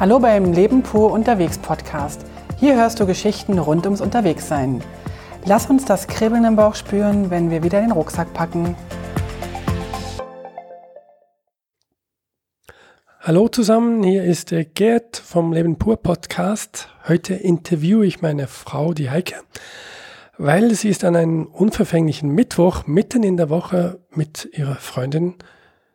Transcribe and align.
Hallo 0.00 0.18
beim 0.18 0.52
Leben 0.52 0.82
pur 0.82 1.12
unterwegs 1.12 1.56
Podcast. 1.56 2.26
Hier 2.58 2.74
hörst 2.74 2.98
du 2.98 3.06
Geschichten 3.06 3.60
rund 3.60 3.84
ums 3.84 4.00
Unterwegssein. 4.00 4.82
Lass 5.44 5.70
uns 5.70 5.84
das 5.84 6.08
Kribbeln 6.08 6.44
im 6.44 6.56
Bauch 6.56 6.74
spüren, 6.74 7.30
wenn 7.30 7.48
wir 7.48 7.62
wieder 7.62 7.80
den 7.80 7.92
Rucksack 7.92 8.34
packen. 8.34 8.74
Hallo 13.20 13.46
zusammen, 13.46 14.02
hier 14.02 14.24
ist 14.24 14.50
der 14.50 14.64
Gerd 14.64 15.16
vom 15.16 15.52
Leben 15.52 15.78
pur 15.78 15.96
Podcast. 15.96 16.88
Heute 17.06 17.34
interviewe 17.34 18.04
ich 18.04 18.20
meine 18.20 18.48
Frau, 18.48 18.94
die 18.94 19.10
Heike, 19.10 19.36
weil 20.38 20.74
sie 20.74 20.88
ist 20.88 21.04
an 21.04 21.14
einem 21.14 21.46
unverfänglichen 21.46 22.30
Mittwoch 22.30 22.88
mitten 22.88 23.22
in 23.22 23.36
der 23.36 23.48
Woche 23.48 24.00
mit 24.10 24.48
ihrer 24.54 24.74
Freundin 24.74 25.36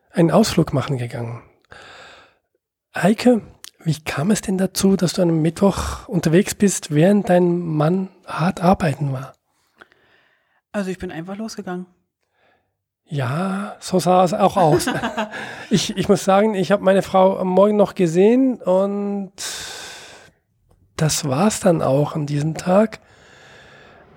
einen 0.10 0.32
Ausflug 0.32 0.72
machen 0.72 0.98
gegangen. 0.98 1.42
Heike, 2.96 3.42
wie 3.84 4.00
kam 4.00 4.32
es 4.32 4.42
denn 4.42 4.58
dazu, 4.58 4.96
dass 4.96 5.14
du 5.14 5.22
einem 5.22 5.42
Mittwoch 5.42 6.08
unterwegs 6.08 6.54
bist, 6.54 6.94
während 6.94 7.30
dein 7.30 7.60
Mann 7.60 8.10
hart 8.26 8.62
arbeiten 8.62 9.14
war? 9.14 9.34
Also 10.72 10.92
ich 10.92 10.98
bin 10.98 11.12
einfach 11.12 11.38
losgegangen. 11.38 11.86
Ja, 13.06 13.76
so 13.80 13.98
sah 14.00 14.24
es 14.24 14.34
auch 14.34 14.56
aus. 14.56 14.86
ich, 15.70 15.98
ich 15.98 16.10
muss 16.10 16.24
sagen, 16.24 16.54
ich 16.54 16.72
habe 16.72 16.84
meine 16.84 17.02
Frau 17.02 17.40
am 17.40 17.48
Morgen 17.48 17.76
noch 17.76 17.96
gesehen 17.96 18.62
und 18.62 19.32
das 20.96 21.28
war 21.28 21.48
es 21.48 21.60
dann 21.60 21.82
auch 21.82 22.16
an 22.16 22.28
diesem 22.28 22.56
Tag. 22.56 23.00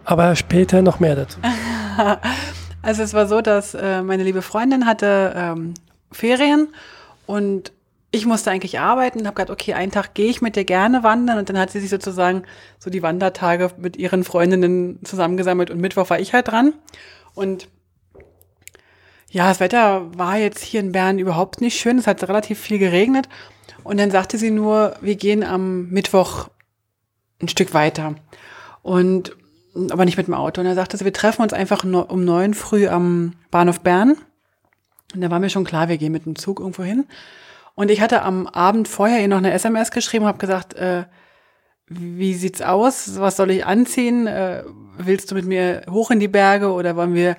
Aber 0.04 0.34
später 0.36 0.82
noch 0.82 1.00
mehr 1.00 1.14
dazu. 1.14 1.38
also 2.82 3.02
es 3.02 3.14
war 3.14 3.28
so, 3.28 3.40
dass 3.40 3.74
äh, 3.74 4.02
meine 4.02 4.24
liebe 4.24 4.42
Freundin 4.42 4.84
hatte 4.84 5.32
ähm, 5.36 5.74
Ferien 6.10 6.68
und 7.26 7.72
ich 8.14 8.26
musste 8.26 8.50
eigentlich 8.50 8.78
arbeiten 8.78 9.20
und 9.20 9.26
habe 9.26 9.36
gedacht, 9.36 9.50
okay, 9.50 9.72
einen 9.72 9.90
Tag 9.90 10.12
gehe 10.12 10.28
ich 10.28 10.42
mit 10.42 10.54
dir 10.54 10.66
gerne 10.66 11.02
wandern. 11.02 11.38
Und 11.38 11.48
dann 11.48 11.58
hat 11.58 11.70
sie 11.70 11.80
sich 11.80 11.88
sozusagen 11.88 12.42
so 12.78 12.90
die 12.90 13.02
Wandertage 13.02 13.70
mit 13.78 13.96
ihren 13.96 14.22
Freundinnen 14.22 15.00
zusammengesammelt 15.02 15.70
und 15.70 15.80
Mittwoch 15.80 16.10
war 16.10 16.20
ich 16.20 16.34
halt 16.34 16.48
dran. 16.48 16.74
Und 17.34 17.68
ja, 19.30 19.48
das 19.48 19.60
Wetter 19.60 20.16
war 20.16 20.36
jetzt 20.36 20.62
hier 20.62 20.80
in 20.80 20.92
Bern 20.92 21.18
überhaupt 21.18 21.62
nicht 21.62 21.80
schön, 21.80 21.96
es 21.96 22.06
hat 22.06 22.22
relativ 22.28 22.60
viel 22.60 22.78
geregnet. 22.78 23.30
Und 23.82 23.98
dann 23.98 24.10
sagte 24.10 24.36
sie 24.36 24.50
nur, 24.50 24.94
wir 25.00 25.16
gehen 25.16 25.42
am 25.42 25.88
Mittwoch 25.88 26.48
ein 27.40 27.48
Stück 27.48 27.72
weiter. 27.72 28.14
Und 28.82 29.34
aber 29.90 30.04
nicht 30.04 30.18
mit 30.18 30.26
dem 30.26 30.34
Auto. 30.34 30.60
Und 30.60 30.66
dann 30.66 30.76
sagte 30.76 30.98
sie, 30.98 31.06
wir 31.06 31.14
treffen 31.14 31.40
uns 31.40 31.54
einfach 31.54 31.82
um 31.82 32.24
neun 32.26 32.52
früh 32.52 32.88
am 32.88 33.32
Bahnhof 33.50 33.80
Bern. 33.80 34.18
Und 35.14 35.22
da 35.22 35.30
war 35.30 35.38
mir 35.38 35.48
schon 35.48 35.64
klar, 35.64 35.88
wir 35.88 35.96
gehen 35.96 36.12
mit 36.12 36.26
dem 36.26 36.36
Zug 36.36 36.60
irgendwo 36.60 36.82
hin 36.82 37.06
und 37.74 37.90
ich 37.90 38.00
hatte 38.00 38.22
am 38.22 38.46
Abend 38.46 38.88
vorher 38.88 39.20
ihr 39.20 39.28
noch 39.28 39.38
eine 39.38 39.52
SMS 39.52 39.90
geschrieben, 39.90 40.26
habe 40.26 40.38
gesagt, 40.38 40.74
äh, 40.74 41.04
wie 41.88 42.34
sieht's 42.34 42.62
aus? 42.62 43.18
Was 43.18 43.36
soll 43.36 43.50
ich 43.50 43.66
anziehen? 43.66 44.26
Äh, 44.26 44.64
willst 44.98 45.30
du 45.30 45.34
mit 45.34 45.46
mir 45.46 45.82
hoch 45.90 46.10
in 46.10 46.20
die 46.20 46.28
Berge 46.28 46.70
oder 46.70 46.96
wollen 46.96 47.14
wir 47.14 47.36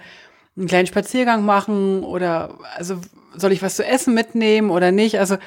einen 0.56 0.68
kleinen 0.68 0.88
Spaziergang 0.88 1.46
machen 1.46 2.04
oder 2.04 2.58
also 2.76 3.00
soll 3.36 3.52
ich 3.52 3.62
was 3.62 3.76
zu 3.76 3.86
essen 3.86 4.14
mitnehmen 4.14 4.70
oder 4.70 4.92
nicht? 4.92 5.20
Also 5.20 5.38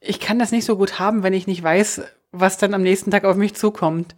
ich 0.00 0.20
kann 0.20 0.38
das 0.38 0.52
nicht 0.52 0.64
so 0.64 0.76
gut 0.76 0.98
haben, 0.98 1.22
wenn 1.22 1.32
ich 1.32 1.46
nicht 1.46 1.62
weiß, 1.62 2.02
was 2.32 2.58
dann 2.58 2.74
am 2.74 2.82
nächsten 2.82 3.10
Tag 3.10 3.24
auf 3.24 3.36
mich 3.36 3.54
zukommt. 3.54 4.14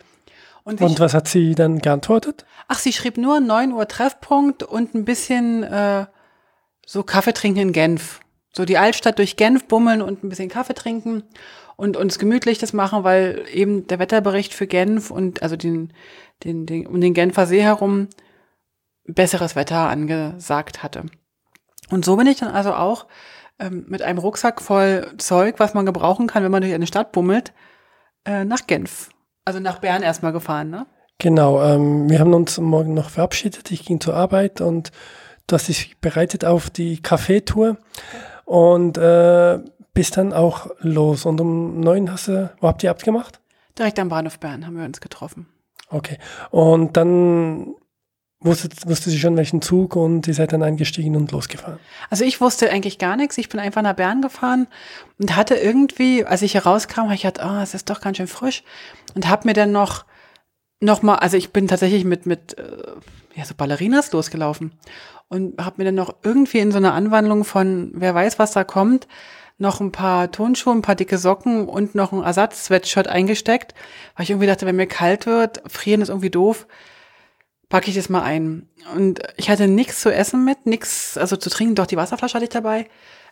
Und, 0.65 0.81
und 0.81 1.01
was 1.01 1.13
hat 1.13 1.27
sie 1.27 1.55
dann 1.57 1.81
geantwortet? 1.81 2.45
Ach, 2.69 2.79
sie 2.79 2.93
schrieb 2.93 3.17
nur 3.17 3.41
9 3.41 3.73
Uhr 3.73 3.89
Treffpunkt 3.89 4.63
und 4.63 4.95
ein 4.95 5.05
bisschen 5.05 5.65
äh, 5.65 6.07
so 6.87 7.03
Kaffee 7.03 7.33
trinken 7.33 7.61
in 7.61 7.73
Genf 7.73 8.21
so 8.55 8.65
die 8.65 8.79
Altstadt 8.79 9.19
durch 9.19 9.37
Genf 9.37 9.67
bummeln 9.67 10.03
und 10.03 10.23
ein 10.23 10.29
bisschen 10.29 10.49
Kaffee 10.49 10.75
trinken 10.75 11.25
und 11.77 11.97
uns 11.97 12.19
gemütlich 12.19 12.59
das 12.59 12.73
machen, 12.73 13.05
weil 13.05 13.45
eben 13.53 13.87
der 13.87 13.99
Wetterbericht 13.99 14.55
für 14.55 14.67
Genf 14.67 15.11
und 15.11 15.43
also 15.43 15.57
den, 15.57 15.93
den, 16.45 16.67
den 16.67 16.87
um 16.87 17.01
den 17.01 17.15
Genfer 17.15 17.47
See 17.47 17.63
herum 17.63 18.09
besseres 19.05 19.57
Wetter 19.57 19.89
angesagt 19.89 20.83
hatte. 20.83 21.07
Und 21.91 22.05
so 22.05 22.17
bin 22.17 22.27
ich 22.27 22.39
dann 22.39 22.51
also 22.51 22.75
auch 22.75 23.07
ähm, 23.59 23.87
mit 23.89 24.03
einem 24.03 24.19
Rucksack 24.19 24.61
voll 24.61 25.13
Zeug, 25.19 25.57
was 25.59 25.75
man 25.75 25.87
gebrauchen 25.87 26.27
kann, 26.27 26.45
wenn 26.45 26.53
man 26.53 26.63
durch 26.63 26.75
eine 26.75 26.87
Stadt 26.87 27.13
bummelt, 27.13 27.53
äh, 28.25 28.45
nach 28.45 28.67
Genf. 28.67 29.11
Also 29.45 29.59
nach 29.59 29.79
Bern 29.79 30.03
erstmal 30.03 30.33
gefahren, 30.33 30.71
ne? 30.71 30.87
Genau, 31.19 31.63
ähm, 31.63 32.09
wir 32.09 32.21
haben 32.21 32.33
uns 32.33 32.59
morgen 32.59 32.95
noch 32.95 33.11
verabschiedet. 33.11 33.71
Ich 33.71 33.85
ging 33.85 34.01
zur 34.01 34.15
Arbeit 34.15 34.61
und 34.61 34.91
du 35.47 35.55
hast 35.55 35.69
dich 35.69 35.99
bereitet 36.01 36.45
auf 36.45 36.71
die 36.71 37.03
Kaffeetour. 37.03 37.71
Okay 37.71 38.32
und 38.45 38.99
äh, 38.99 39.59
bist 39.95 40.17
dann 40.17 40.33
auch 40.33 40.71
los. 40.81 41.27
Und 41.27 41.41
um 41.41 41.81
neun 41.81 42.11
hast 42.11 42.29
du, 42.29 42.51
wo 42.61 42.69
habt 42.69 42.83
ihr 42.83 42.91
abgemacht? 42.91 43.41
Direkt 43.79 43.99
am 43.99 44.09
Bahnhof 44.09 44.39
Bern 44.39 44.67
haben 44.67 44.77
wir 44.77 44.85
uns 44.85 45.01
getroffen. 45.01 45.47
Okay. 45.89 46.19
Und 46.51 46.97
dann 46.97 47.75
wusstet, 48.41 48.87
wusste 48.87 49.11
sie 49.11 49.19
schon 49.19 49.37
welchen 49.37 49.63
Zug 49.63 49.97
und 49.97 50.27
ihr 50.27 50.35
seid 50.35 50.53
dann 50.53 50.63
eingestiegen 50.63 51.17
und 51.17 51.33
losgefahren? 51.33 51.79
Also 52.11 52.25
ich 52.25 52.41
wusste 52.41 52.71
eigentlich 52.71 52.99
gar 52.99 53.17
nichts. 53.17 53.39
Ich 53.39 53.49
bin 53.49 53.61
einfach 53.61 53.83
nach 53.83 53.95
Bern 53.95 54.23
gefahren 54.23 54.67
und 55.19 55.37
hatte 55.37 55.55
irgendwie, 55.55 56.25
als 56.25 56.43
ich 56.43 56.55
herauskam, 56.55 57.03
habe 57.03 57.15
ich 57.15 57.23
gedacht, 57.23 57.47
oh, 57.47 57.61
es 57.63 57.75
ist 57.75 57.91
doch 57.91 58.01
ganz 58.01 58.17
schön 58.17 58.27
frisch 58.27 58.63
und 59.15 59.29
habe 59.29 59.47
mir 59.47 59.55
dann 59.55 59.73
noch 59.73 60.05
noch 60.83 61.03
mal, 61.03 61.17
also 61.17 61.37
ich 61.37 61.53
bin 61.53 61.69
tatsächlich 61.69 62.05
mit 62.05 62.27
mit 62.27 62.59
äh, 62.59 62.77
ja 63.35 63.45
so 63.45 63.55
Ballerinas 63.55 64.13
losgelaufen 64.13 64.73
und 65.29 65.63
habe 65.63 65.77
mir 65.79 65.85
dann 65.85 65.95
noch 65.95 66.15
irgendwie 66.23 66.59
in 66.59 66.73
so 66.73 66.79
einer 66.79 66.93
Anwandlung 66.93 67.45
von, 67.45 67.93
wer 67.95 68.15
weiß, 68.15 68.39
was 68.39 68.53
da 68.53 68.65
kommt, 68.65 69.07
noch 69.59 69.81
ein 69.81 69.93
paar 69.93 70.31
Tonschuhe, 70.31 70.75
ein 70.75 70.83
paar 70.83 70.97
dicke 70.97 71.19
Socken 71.19 71.69
und 71.69 71.95
noch 71.95 72.13
ein 72.13 72.23
Ersatz-Sweatshirt 72.23 73.09
eingesteckt, 73.09 73.75
weil 74.17 74.25
ich 74.25 74.31
irgendwie 74.31 74.49
dachte, 74.49 74.67
wenn 74.67 74.77
mir 74.77 74.87
kalt 74.87 75.27
wird, 75.27 75.63
frieren 75.71 76.03
ist 76.03 76.09
irgendwie 76.09 76.31
doof, 76.31 76.67
packe 77.69 77.89
ich 77.89 77.97
das 77.97 78.11
mal 78.11 78.23
ein. 78.23 78.69
Und 78.95 79.21
ich 79.37 79.49
hatte 79.49 79.69
nichts 79.69 80.01
zu 80.01 80.13
essen 80.13 80.45
mit, 80.45 80.67
nichts, 80.67 81.17
also 81.17 81.37
zu 81.37 81.49
trinken, 81.49 81.77
doch 81.77 81.87
die 81.87 81.97
Wasserflasche 81.97 82.35
hatte 82.35 82.45
ich 82.45 82.51
dabei. 82.51 82.89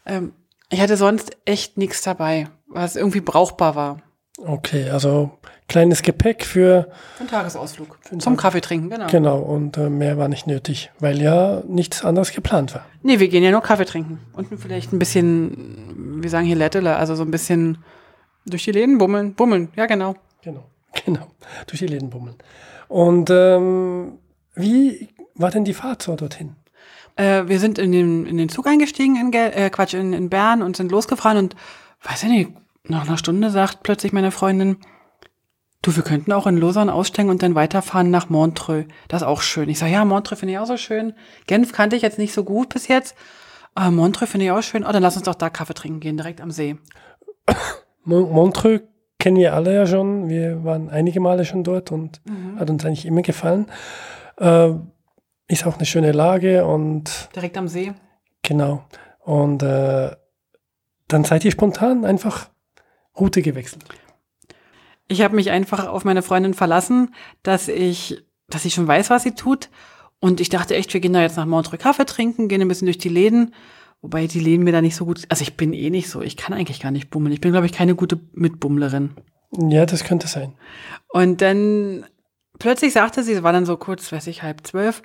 Ähm, 0.06 0.32
ich 0.70 0.80
hatte 0.80 0.96
sonst 0.96 1.36
echt 1.44 1.76
nichts 1.76 2.00
dabei, 2.02 2.48
was 2.68 2.96
irgendwie 2.96 3.20
brauchbar 3.20 3.74
war. 3.74 4.02
Okay, 4.46 4.88
also 4.88 5.30
kleines 5.68 6.02
Gepäck 6.02 6.44
für, 6.44 6.88
für 7.14 7.20
einen 7.20 7.28
Tagesausflug. 7.28 7.98
Für 8.02 8.12
einen 8.12 8.20
Zum 8.20 8.34
Tag. 8.34 8.42
Kaffee 8.42 8.60
trinken, 8.60 8.90
genau. 8.90 9.06
Genau, 9.06 9.38
und 9.38 9.76
äh, 9.76 9.88
mehr 9.88 10.18
war 10.18 10.28
nicht 10.28 10.46
nötig, 10.46 10.90
weil 10.98 11.20
ja 11.20 11.62
nichts 11.66 12.04
anderes 12.04 12.32
geplant 12.32 12.74
war. 12.74 12.84
Nee, 13.02 13.20
wir 13.20 13.28
gehen 13.28 13.44
ja 13.44 13.50
nur 13.50 13.62
Kaffee 13.62 13.84
trinken. 13.84 14.18
Und 14.32 14.48
vielleicht 14.58 14.92
ein 14.92 14.98
bisschen, 14.98 16.22
wir 16.22 16.30
sagen 16.30 16.46
hier 16.46 16.56
Lettele, 16.56 16.96
also 16.96 17.14
so 17.14 17.22
ein 17.22 17.30
bisschen 17.30 17.78
durch 18.46 18.64
die 18.64 18.72
Läden 18.72 18.98
bummeln. 18.98 19.34
Bummeln, 19.34 19.68
ja 19.76 19.86
genau. 19.86 20.16
Genau, 20.42 20.64
genau. 21.04 21.26
Durch 21.66 21.78
die 21.78 21.86
Läden 21.86 22.10
bummeln. 22.10 22.36
Und 22.88 23.30
ähm, 23.30 24.18
wie 24.54 25.08
war 25.34 25.50
denn 25.50 25.64
die 25.64 25.74
Fahrt 25.74 26.02
so 26.02 26.16
dorthin? 26.16 26.56
Äh, 27.16 27.46
wir 27.46 27.60
sind 27.60 27.78
in 27.78 27.92
den, 27.92 28.26
in 28.26 28.36
den 28.36 28.48
Zug 28.48 28.66
eingestiegen 28.66 29.16
in 29.16 29.30
Gel 29.30 29.52
äh, 29.54 29.70
Quatsch, 29.70 29.94
in, 29.94 30.12
in 30.12 30.28
Bern 30.30 30.62
und 30.62 30.76
sind 30.76 30.90
losgefahren 30.90 31.38
und 31.38 31.56
weiß 32.02 32.24
ich 32.24 32.28
nicht, 32.30 32.50
nach 32.84 33.06
einer 33.06 33.18
Stunde 33.18 33.50
sagt 33.50 33.82
plötzlich 33.82 34.12
meine 34.12 34.30
Freundin, 34.30 34.78
du, 35.82 35.94
wir 35.96 36.02
könnten 36.02 36.32
auch 36.32 36.46
in 36.46 36.56
Lausanne 36.56 36.92
aussteigen 36.92 37.30
und 37.30 37.42
dann 37.42 37.54
weiterfahren 37.54 38.10
nach 38.10 38.28
Montreux. 38.28 38.86
Das 39.08 39.22
ist 39.22 39.28
auch 39.28 39.42
schön. 39.42 39.68
Ich 39.68 39.78
sage, 39.78 39.92
ja, 39.92 40.04
Montreux 40.04 40.38
finde 40.38 40.54
ich 40.54 40.58
auch 40.58 40.66
so 40.66 40.76
schön. 40.76 41.14
Genf 41.46 41.72
kannte 41.72 41.96
ich 41.96 42.02
jetzt 42.02 42.18
nicht 42.18 42.32
so 42.32 42.44
gut 42.44 42.70
bis 42.70 42.88
jetzt. 42.88 43.16
Aber 43.74 43.90
Montreux 43.90 44.30
finde 44.30 44.46
ich 44.46 44.52
auch 44.52 44.62
schön. 44.62 44.84
Oh, 44.84 44.92
dann 44.92 45.02
lass 45.02 45.16
uns 45.16 45.26
doch 45.26 45.34
da 45.34 45.50
Kaffee 45.50 45.74
trinken 45.74 46.00
gehen, 46.00 46.16
direkt 46.16 46.40
am 46.40 46.50
See. 46.50 46.76
Montreux 48.04 48.82
kennen 49.18 49.36
wir 49.36 49.54
alle 49.54 49.74
ja 49.74 49.86
schon. 49.86 50.28
Wir 50.28 50.64
waren 50.64 50.88
einige 50.88 51.20
Male 51.20 51.44
schon 51.44 51.62
dort 51.62 51.92
und 51.92 52.20
mhm. 52.26 52.58
hat 52.58 52.70
uns 52.70 52.84
eigentlich 52.84 53.06
immer 53.06 53.22
gefallen. 53.22 53.66
Äh, 54.38 54.72
ist 55.46 55.66
auch 55.66 55.76
eine 55.76 55.86
schöne 55.86 56.12
Lage 56.12 56.64
und. 56.64 57.28
Direkt 57.34 57.56
am 57.58 57.68
See. 57.68 57.92
Genau. 58.42 58.84
Und 59.20 59.62
äh, 59.62 60.10
dann 61.08 61.24
seid 61.24 61.44
ihr 61.44 61.50
spontan 61.50 62.04
einfach 62.04 62.48
Route 63.18 63.42
gewechselt? 63.42 63.84
Ich 65.08 65.22
habe 65.22 65.34
mich 65.34 65.50
einfach 65.50 65.88
auf 65.88 66.04
meine 66.04 66.22
Freundin 66.22 66.54
verlassen, 66.54 67.14
dass 67.42 67.68
ich, 67.68 68.22
dass 68.48 68.64
ich 68.64 68.74
schon 68.74 68.86
weiß, 68.86 69.10
was 69.10 69.24
sie 69.24 69.34
tut. 69.34 69.68
Und 70.20 70.40
ich 70.40 70.50
dachte 70.50 70.76
echt, 70.76 70.92
wir 70.92 71.00
gehen 71.00 71.12
da 71.12 71.22
jetzt 71.22 71.36
nach 71.36 71.46
Montreux 71.46 71.82
Kaffee 71.82 72.06
trinken, 72.06 72.48
gehen 72.48 72.60
ein 72.60 72.68
bisschen 72.68 72.86
durch 72.86 72.98
die 72.98 73.08
Läden. 73.08 73.54
Wobei 74.02 74.26
die 74.26 74.40
Läden 74.40 74.64
mir 74.64 74.72
da 74.72 74.80
nicht 74.80 74.96
so 74.96 75.04
gut, 75.04 75.24
also 75.28 75.42
ich 75.42 75.56
bin 75.56 75.72
eh 75.72 75.90
nicht 75.90 76.08
so, 76.08 76.22
ich 76.22 76.36
kann 76.36 76.54
eigentlich 76.54 76.80
gar 76.80 76.90
nicht 76.90 77.10
bummeln. 77.10 77.32
Ich 77.32 77.40
bin, 77.40 77.52
glaube 77.52 77.66
ich, 77.66 77.72
keine 77.72 77.94
gute 77.94 78.18
Mitbummlerin. 78.32 79.10
Ja, 79.58 79.84
das 79.84 80.04
könnte 80.04 80.28
sein. 80.28 80.54
Und 81.08 81.42
dann 81.42 82.06
plötzlich 82.58 82.92
sagte 82.92 83.22
sie, 83.22 83.32
es 83.32 83.42
war 83.42 83.52
dann 83.52 83.66
so 83.66 83.76
kurz, 83.76 84.10
weiß 84.10 84.28
ich, 84.28 84.42
halb 84.42 84.66
zwölf, 84.66 85.02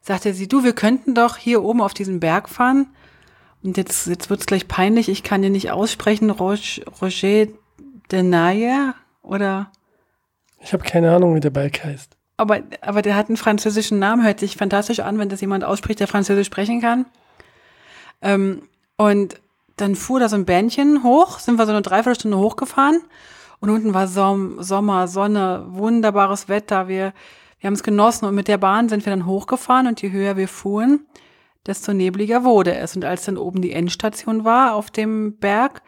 sagte 0.00 0.32
sie, 0.32 0.48
du, 0.48 0.64
wir 0.64 0.72
könnten 0.72 1.14
doch 1.14 1.36
hier 1.36 1.62
oben 1.62 1.80
auf 1.80 1.94
diesen 1.94 2.20
Berg 2.20 2.48
fahren 2.48 2.86
und 3.62 3.76
jetzt, 3.76 4.06
jetzt 4.06 4.30
wird's 4.30 4.46
gleich 4.46 4.68
peinlich, 4.68 5.08
ich 5.08 5.22
kann 5.22 5.42
dir 5.42 5.50
nicht 5.50 5.70
aussprechen, 5.70 6.30
Roger, 6.30 6.82
Roger 7.00 7.46
de 8.10 8.22
Naye 8.22 8.94
oder? 9.22 9.70
Ich 10.60 10.72
habe 10.72 10.84
keine 10.84 11.14
Ahnung, 11.14 11.34
wie 11.34 11.40
der 11.40 11.50
Berg 11.50 11.84
heißt. 11.84 12.16
Aber, 12.36 12.60
aber 12.80 13.02
der 13.02 13.16
hat 13.16 13.28
einen 13.28 13.36
französischen 13.36 13.98
Namen, 13.98 14.24
hört 14.24 14.40
sich 14.40 14.56
fantastisch 14.56 15.00
an, 15.00 15.18
wenn 15.18 15.28
das 15.28 15.40
jemand 15.40 15.64
ausspricht, 15.64 16.00
der 16.00 16.06
Französisch 16.06 16.46
sprechen 16.46 16.80
kann. 16.80 17.06
Ähm, 18.22 18.62
und 18.96 19.40
dann 19.76 19.96
fuhr 19.96 20.20
da 20.20 20.28
so 20.28 20.36
ein 20.36 20.44
Bähnchen 20.44 21.02
hoch, 21.02 21.38
sind 21.38 21.58
wir 21.58 21.66
so 21.66 21.72
eine 21.72 21.82
Dreiviertelstunde 21.82 22.38
hochgefahren 22.38 23.00
und 23.60 23.70
unten 23.70 23.94
war 23.94 24.06
Som 24.08 24.62
Sommer, 24.62 25.08
Sonne, 25.08 25.66
wunderbares 25.68 26.48
Wetter. 26.48 26.88
Wir, 26.88 27.12
wir 27.60 27.66
haben 27.66 27.74
es 27.74 27.82
genossen 27.82 28.26
und 28.26 28.34
mit 28.34 28.48
der 28.48 28.58
Bahn 28.58 28.88
sind 28.88 29.04
wir 29.04 29.10
dann 29.10 29.26
hochgefahren 29.26 29.86
und 29.86 30.00
je 30.02 30.10
höher 30.10 30.36
wir 30.36 30.48
fuhren, 30.48 31.06
desto 31.68 31.92
nebliger 31.92 32.44
wurde 32.44 32.74
es. 32.74 32.96
Und 32.96 33.04
als 33.04 33.24
dann 33.24 33.36
oben 33.36 33.62
die 33.62 33.72
Endstation 33.72 34.44
war 34.44 34.74
auf 34.74 34.90
dem 34.90 35.36
Berg, 35.38 35.82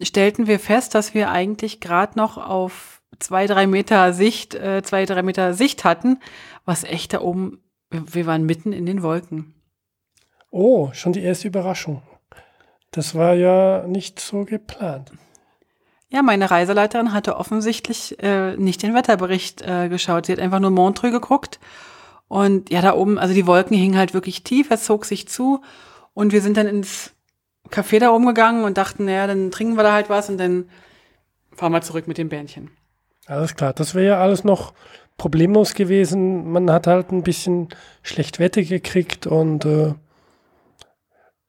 stellten 0.00 0.46
wir 0.46 0.58
fest, 0.58 0.94
dass 0.94 1.14
wir 1.14 1.30
eigentlich 1.30 1.80
gerade 1.80 2.16
noch 2.16 2.38
auf 2.38 3.02
zwei, 3.18 3.46
drei 3.46 3.66
Meter 3.66 4.12
Sicht, 4.12 4.54
äh, 4.54 4.82
zwei, 4.82 5.04
drei 5.04 5.22
Meter 5.22 5.54
Sicht 5.54 5.84
hatten, 5.84 6.20
was 6.64 6.84
echt 6.84 7.12
da 7.12 7.20
oben, 7.20 7.62
wir, 7.90 8.26
waren 8.26 8.44
mitten 8.44 8.72
in 8.72 8.86
den 8.86 9.02
Wolken. 9.02 9.54
Oh, 10.50 10.90
schon 10.92 11.12
die 11.12 11.22
erste 11.22 11.48
Überraschung. 11.48 12.02
Das 12.90 13.14
war 13.14 13.34
ja 13.34 13.86
nicht 13.86 14.20
so 14.20 14.44
geplant. 14.44 15.12
Ja, 16.08 16.22
meine 16.22 16.50
Reiseleiterin 16.50 17.12
hatte 17.12 17.36
offensichtlich 17.36 18.22
äh, 18.22 18.56
nicht 18.56 18.82
den 18.82 18.94
Wetterbericht 18.94 19.60
äh, 19.62 19.88
geschaut. 19.88 20.26
Sie 20.26 20.32
hat 20.32 20.38
einfach 20.38 20.60
nur 20.60 20.70
Montreux 20.70 21.12
geguckt. 21.12 21.58
Und 22.28 22.70
ja, 22.70 22.80
da 22.80 22.94
oben, 22.94 23.18
also 23.18 23.34
die 23.34 23.46
Wolken 23.46 23.76
hingen 23.76 23.96
halt 23.96 24.14
wirklich 24.14 24.42
tief, 24.42 24.70
es 24.70 24.84
zog 24.84 25.04
sich 25.04 25.28
zu. 25.28 25.62
Und 26.14 26.32
wir 26.32 26.40
sind 26.40 26.56
dann 26.56 26.66
ins 26.66 27.12
Café 27.70 27.98
da 27.98 28.10
oben 28.10 28.26
gegangen 28.26 28.64
und 28.64 28.78
dachten, 28.78 29.04
naja, 29.04 29.26
dann 29.26 29.50
trinken 29.50 29.76
wir 29.76 29.82
da 29.82 29.92
halt 29.92 30.08
was 30.08 30.28
und 30.28 30.38
dann 30.38 30.68
fahren 31.52 31.72
wir 31.72 31.82
zurück 31.82 32.08
mit 32.08 32.18
dem 32.18 32.28
Bähnchen. 32.28 32.70
Alles 33.26 33.54
klar, 33.54 33.72
das 33.72 33.94
wäre 33.94 34.06
ja 34.06 34.20
alles 34.20 34.44
noch 34.44 34.72
problemlos 35.16 35.74
gewesen. 35.74 36.50
Man 36.50 36.70
hat 36.70 36.86
halt 36.86 37.10
ein 37.10 37.22
bisschen 37.22 37.68
schlecht 38.02 38.38
Wetter 38.38 38.62
gekriegt 38.62 39.26
und 39.26 39.64
äh, 39.64 39.94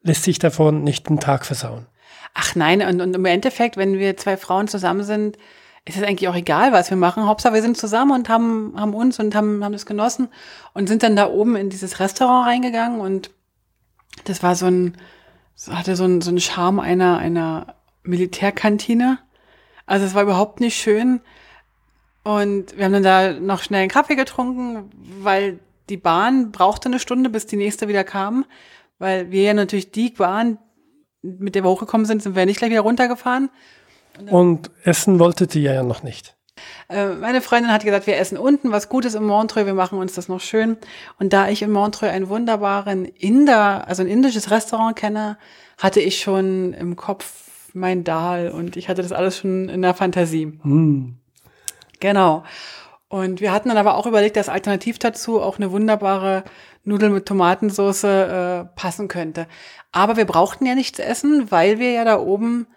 lässt 0.02 0.24
sich 0.24 0.40
davon 0.40 0.84
nicht 0.84 1.10
den 1.10 1.20
Tag 1.20 1.46
versauen. 1.46 1.86
Ach 2.34 2.56
nein, 2.56 2.82
und, 2.82 3.02
und 3.02 3.16
im 3.16 3.26
Endeffekt, 3.26 3.78
wenn 3.78 3.98
wir 3.98 4.18
zwei 4.18 4.38
Frauen 4.38 4.68
zusammen 4.68 5.04
sind, 5.04 5.38
ist 5.88 5.96
es 5.96 6.04
eigentlich 6.04 6.28
auch 6.28 6.36
egal, 6.36 6.74
was 6.74 6.90
wir 6.90 6.98
machen. 6.98 7.26
Hauptsache, 7.26 7.54
wir 7.54 7.62
sind 7.62 7.78
zusammen 7.78 8.12
und 8.12 8.30
haben, 8.30 8.74
haben 8.76 8.94
uns 8.94 9.20
und 9.20 9.34
haben, 9.36 9.64
haben 9.64 9.72
das 9.72 9.86
genossen 9.86 10.28
und 10.74 10.88
sind 10.88 11.02
dann 11.02 11.16
da 11.16 11.30
oben 11.30 11.56
in 11.56 11.70
dieses 11.70 12.00
Restaurant 12.00 12.48
reingegangen 12.48 13.00
und 13.00 13.32
das 14.26 14.44
war 14.44 14.56
so 14.56 14.66
ein, 14.66 14.98
hatte 15.70 15.96
so 15.96 16.04
ein, 16.04 16.22
so 16.22 16.32
ein 16.32 16.40
Charme 16.40 16.80
einer, 16.80 17.20
einer 17.20 17.76
Militärkantine. 18.04 19.20
Also 19.86 20.06
es 20.06 20.14
war 20.14 20.24
überhaupt 20.24 20.60
nicht 20.60 20.76
schön. 20.76 21.22
Und 22.24 22.76
wir 22.78 22.84
haben 22.84 22.94
dann 22.94 23.04
da 23.04 23.34
noch 23.34 23.64
schnell 23.64 23.82
einen 23.82 23.90
Kaffee 23.90 24.16
getrunken, 24.16 24.90
weil 25.22 25.60
die 25.90 25.96
Bahn 25.96 26.52
brauchte 26.52 26.90
eine 26.90 27.00
Stunde, 27.00 27.30
bis 27.30 27.46
die 27.46 27.56
nächste 27.56 27.88
wieder 27.88 28.04
kam. 28.04 28.46
Weil 29.00 29.32
wir 29.32 29.44
ja 29.44 29.54
natürlich 29.54 29.92
die 29.92 30.10
Bahn, 30.10 30.58
mit 31.22 31.56
der 31.56 31.64
wir 31.64 31.70
hochgekommen 31.70 32.06
sind, 32.06 32.22
sind 32.22 32.36
wir 32.36 32.46
nicht 32.46 32.58
gleich 32.58 32.72
wieder 32.72 32.82
runtergefahren. 32.82 33.50
Und, 34.30 34.72
essen 34.84 35.20
wolltet 35.20 35.56
ihr 35.56 35.74
ja 35.74 35.84
noch 35.84 36.04
nicht. 36.04 36.36
Äh, 36.90 37.10
meine 37.10 37.42
Freundin 37.42 37.72
hat 37.72 37.84
gesagt, 37.84 38.08
wir 38.08 38.18
essen 38.18 38.38
unten 38.38 38.72
was 38.72 38.90
Gutes 38.90 39.16
im 39.16 39.26
Montreux, 39.26 39.66
wir 39.66 39.74
machen 39.74 40.00
uns 40.00 40.14
das 40.14 40.28
noch 40.28 40.42
schön. 40.42 40.78
Und 41.20 41.34
da 41.34 41.50
ich 41.50 41.62
in 41.62 41.72
Montreux 41.72 42.12
einen 42.12 42.30
wunderbaren 42.30 43.06
Inder, 43.06 43.88
also 43.88 44.04
ein 44.04 44.08
indisches 44.08 44.52
Restaurant 44.52 44.96
kenne, 44.96 45.38
hatte 45.78 46.00
ich 46.00 46.20
schon 46.20 46.74
im 46.74 46.96
Kopf 46.96 47.72
mein 47.74 48.04
Dahl 48.04 48.50
und 48.50 48.76
ich 48.76 48.90
hatte 48.90 49.02
das 49.02 49.12
alles 49.12 49.38
schon 49.38 49.70
in 49.70 49.82
der 49.82 49.94
Fantasie. 49.94 50.48
Mm. 50.64 51.18
Genau. 52.00 52.44
Und 53.10 53.40
wir 53.40 53.54
hatten 53.54 53.70
dann 53.70 53.78
aber 53.78 53.96
auch 53.96 54.06
überlegt, 54.06 54.36
dass 54.36 54.50
alternativ 54.50 55.00
dazu 55.00 55.42
auch 55.42 55.58
eine 55.58 55.72
wunderbare 55.72 56.44
Nudel 56.84 57.10
mit 57.10 57.26
Tomatensauce 57.26 58.04
äh, 58.04 58.66
passen 58.76 59.08
könnte. 59.08 59.48
Aber 59.92 60.18
wir 60.18 60.26
brauchten 60.26 60.66
ja 60.66 60.76
nichts 60.76 61.00
essen, 61.00 61.50
weil 61.52 61.80
wir 61.80 61.92
ja 61.92 62.04
da 62.04 62.20
oben, 62.20 62.68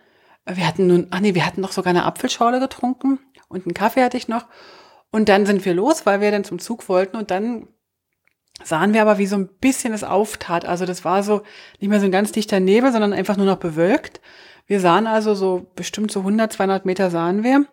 wir 0.47 0.67
hatten 0.67 0.87
nun, 0.87 1.09
ach 1.11 1.21
nee, 1.21 1.35
wir 1.35 1.47
hatten 1.47 1.61
noch 1.61 1.73
sogar 1.73 1.91
eine 1.91 2.05
Apfelschorle 2.05 2.61
getrunken 2.61 3.19
und 3.49 3.67
einen 3.67 3.75
Kaffee 3.75 4.03
hatte 4.03 4.17
ich 4.17 4.29
noch. 4.29 4.47
Und 5.11 5.29
dann 5.29 5.47
sind 5.47 5.65
wir 5.65 5.75
los, 5.75 6.07
weil 6.07 6.21
wir 6.21 6.31
dann 6.31 6.45
zum 6.45 6.59
Zug 6.59 6.89
wollten 6.89 7.17
und 7.17 7.31
dann 7.31 7.69
sahen 8.63 8.93
wir 8.93 9.03
aber, 9.03 9.19
wie 9.19 9.27
so 9.27 9.37
ein 9.37 9.49
bisschen 9.61 9.93
es 9.93 10.05
auftat. 10.05 10.65
Also 10.65 10.87
das 10.87 11.05
war 11.05 11.23
so 11.23 11.43
nicht 11.81 11.89
mehr 11.89 12.01
so 12.01 12.07
ein 12.07 12.13
ganz 12.13 12.33
dichter 12.33 12.61
Nebel, 12.61 12.93
sondern 12.93 13.13
einfach 13.13 13.37
nur 13.37 13.47
noch 13.47 13.59
bewölkt. 13.59 14.21
Wir 14.67 14.81
sahen 14.81 15.07
also 15.07 15.35
so 15.35 15.67
bestimmt 15.75 16.13
so 16.13 16.21
100, 16.21 16.53
200 16.53 16.85
Meter 16.85 17.11
sahen 17.11 17.43
wir. 17.43 17.67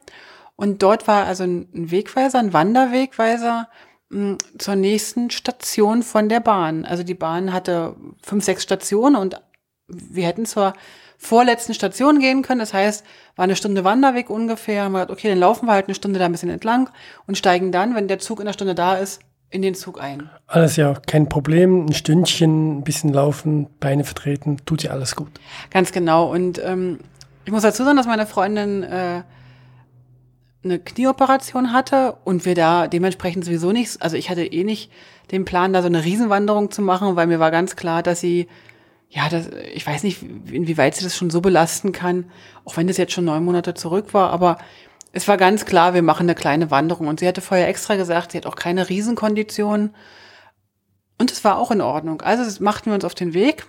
Und 0.56 0.82
dort 0.82 1.08
war 1.08 1.26
also 1.26 1.44
ein 1.44 1.68
Wegweiser, 1.72 2.40
ein 2.40 2.54
Wanderwegweiser 2.54 3.70
hm, 4.10 4.38
zur 4.58 4.76
nächsten 4.76 5.30
Station 5.30 6.02
von 6.02 6.30
der 6.30 6.40
Bahn. 6.40 6.86
Also 6.86 7.04
die 7.04 7.14
Bahn 7.14 7.54
hatte 7.54 7.96
fünf, 8.24 8.44
sechs 8.44 8.64
Stationen 8.64 9.16
und 9.16 9.40
wir 9.88 10.26
hätten 10.26 10.46
zur 10.46 10.74
vorletzten 11.18 11.74
Station 11.74 12.20
gehen 12.20 12.42
können. 12.42 12.60
Das 12.60 12.74
heißt, 12.74 13.06
war 13.36 13.44
eine 13.44 13.56
Stunde 13.56 13.84
Wanderweg 13.84 14.30
ungefähr. 14.30 14.84
Haben 14.84 14.92
wir 14.94 15.02
gedacht, 15.02 15.18
okay, 15.18 15.30
dann 15.30 15.40
laufen 15.40 15.66
wir 15.66 15.74
halt 15.74 15.88
eine 15.88 15.96
Stunde 15.96 16.20
da 16.20 16.26
ein 16.26 16.32
bisschen 16.32 16.50
entlang 16.50 16.90
und 17.26 17.38
steigen 17.38 17.72
dann, 17.72 17.96
wenn 17.96 18.08
der 18.08 18.20
Zug 18.20 18.40
in 18.40 18.46
der 18.46 18.54
Stunde 18.54 18.76
da 18.76 18.96
ist, 18.96 19.22
in 19.50 19.62
den 19.62 19.76
Zug 19.76 20.02
ein. 20.02 20.30
Alles 20.48 20.76
ja 20.76 20.94
kein 20.94 21.30
Problem. 21.30 21.86
Ein 21.86 21.94
Stündchen, 21.94 22.80
ein 22.80 22.84
bisschen 22.84 23.14
laufen, 23.14 23.68
Beine 23.80 24.04
vertreten, 24.04 24.58
tut 24.66 24.84
ja 24.84 24.92
alles 24.92 25.16
gut. 25.16 25.30
Ganz 25.72 25.92
genau. 25.92 26.32
Und 26.32 26.62
ähm, 26.64 27.00
ich 27.46 27.52
muss 27.52 27.64
dazu 27.64 27.84
sagen, 27.84 27.98
dass 27.98 28.08
meine 28.08 28.26
Freundin 28.26 28.84
äh, 28.84 29.22
eine 30.64 30.80
Knieoperation 30.80 31.72
hatte 31.72 32.18
und 32.26 32.46
wir 32.46 32.56
da 32.56 32.88
dementsprechend 32.88 33.46
sowieso 33.46 33.72
nichts, 33.72 34.02
also 34.02 34.18
ich 34.18 34.30
hatte 34.30 34.44
eh 34.44 34.64
nicht 34.64 34.92
den 35.32 35.46
Plan, 35.46 35.74
da 35.74 35.82
so 35.82 35.88
eine 35.88 36.04
Riesenwanderung 36.04 36.72
zu 36.72 36.82
machen, 36.82 37.16
weil 37.16 37.28
mir 37.28 37.40
war 37.40 37.52
ganz 37.52 37.76
klar, 37.76 38.04
dass 38.04 38.20
sie, 38.20 38.48
ja, 39.10 39.30
das, 39.30 39.50
ich 39.74 39.86
weiß 39.88 40.04
nicht, 40.04 40.22
inwieweit 40.22 40.96
sie 40.96 41.04
das 41.04 41.16
schon 41.16 41.30
so 41.30 41.42
belasten 41.42 41.92
kann, 41.92 42.30
auch 42.66 42.78
wenn 42.78 42.88
das 42.88 42.98
jetzt 42.98 43.14
schon 43.14 43.26
neun 43.26 43.46
Monate 43.46 43.74
zurück 43.74 44.14
war, 44.14 44.32
aber 44.32 44.58
es 45.14 45.28
war 45.28 45.38
ganz 45.38 45.66
klar, 45.66 45.94
wir 45.94 46.04
machen 46.04 46.24
eine 46.24 46.36
kleine 46.36 46.70
Wanderung. 46.70 47.08
Und 47.08 47.22
sie 47.22 47.28
hatte 47.28 47.42
vorher 47.42 47.68
extra 47.68 47.96
gesagt, 47.96 48.32
sie 48.32 48.38
hat 48.38 48.46
auch 48.46 48.58
keine 48.58 48.88
Riesenkondition. 48.88 49.96
Und 51.18 51.32
es 51.32 51.44
war 51.44 51.58
auch 51.58 51.72
in 51.72 51.82
Ordnung. 51.82 52.22
Also 52.22 52.64
machten 52.64 52.92
wir 52.92 52.94
uns 52.94 53.06
auf 53.06 53.16
den 53.16 53.34
Weg, 53.34 53.66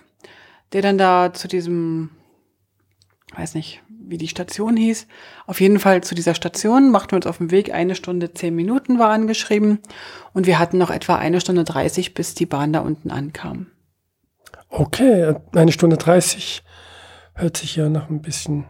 der 0.73 0.83
dann 0.83 0.99
da 0.99 1.33
zu 1.33 1.47
diesem, 1.47 2.11
weiß 3.35 3.55
nicht, 3.55 3.81
wie 3.87 4.19
die 4.19 4.27
Station 4.27 4.77
hieß. 4.77 5.07
Auf 5.47 5.61
jeden 5.61 5.79
Fall 5.79 6.03
zu 6.03 6.13
dieser 6.13 6.35
Station 6.35 6.91
machten 6.91 7.11
wir 7.11 7.15
uns 7.15 7.25
auf 7.25 7.39
den 7.39 7.49
Weg. 7.49 7.73
Eine 7.73 7.95
Stunde 7.95 8.33
zehn 8.33 8.53
Minuten 8.53 8.99
war 8.99 9.09
angeschrieben. 9.09 9.79
Und 10.33 10.45
wir 10.45 10.59
hatten 10.59 10.77
noch 10.77 10.91
etwa 10.91 11.15
eine 11.15 11.41
Stunde 11.41 11.63
dreißig, 11.63 12.13
bis 12.13 12.35
die 12.35 12.45
Bahn 12.45 12.73
da 12.73 12.81
unten 12.81 13.09
ankam. 13.09 13.67
Okay, 14.69 15.35
eine 15.53 15.71
Stunde 15.71 15.97
dreißig 15.97 16.63
hört 17.33 17.57
sich 17.57 17.75
ja 17.75 17.89
noch 17.89 18.09
ein 18.09 18.21
bisschen 18.21 18.65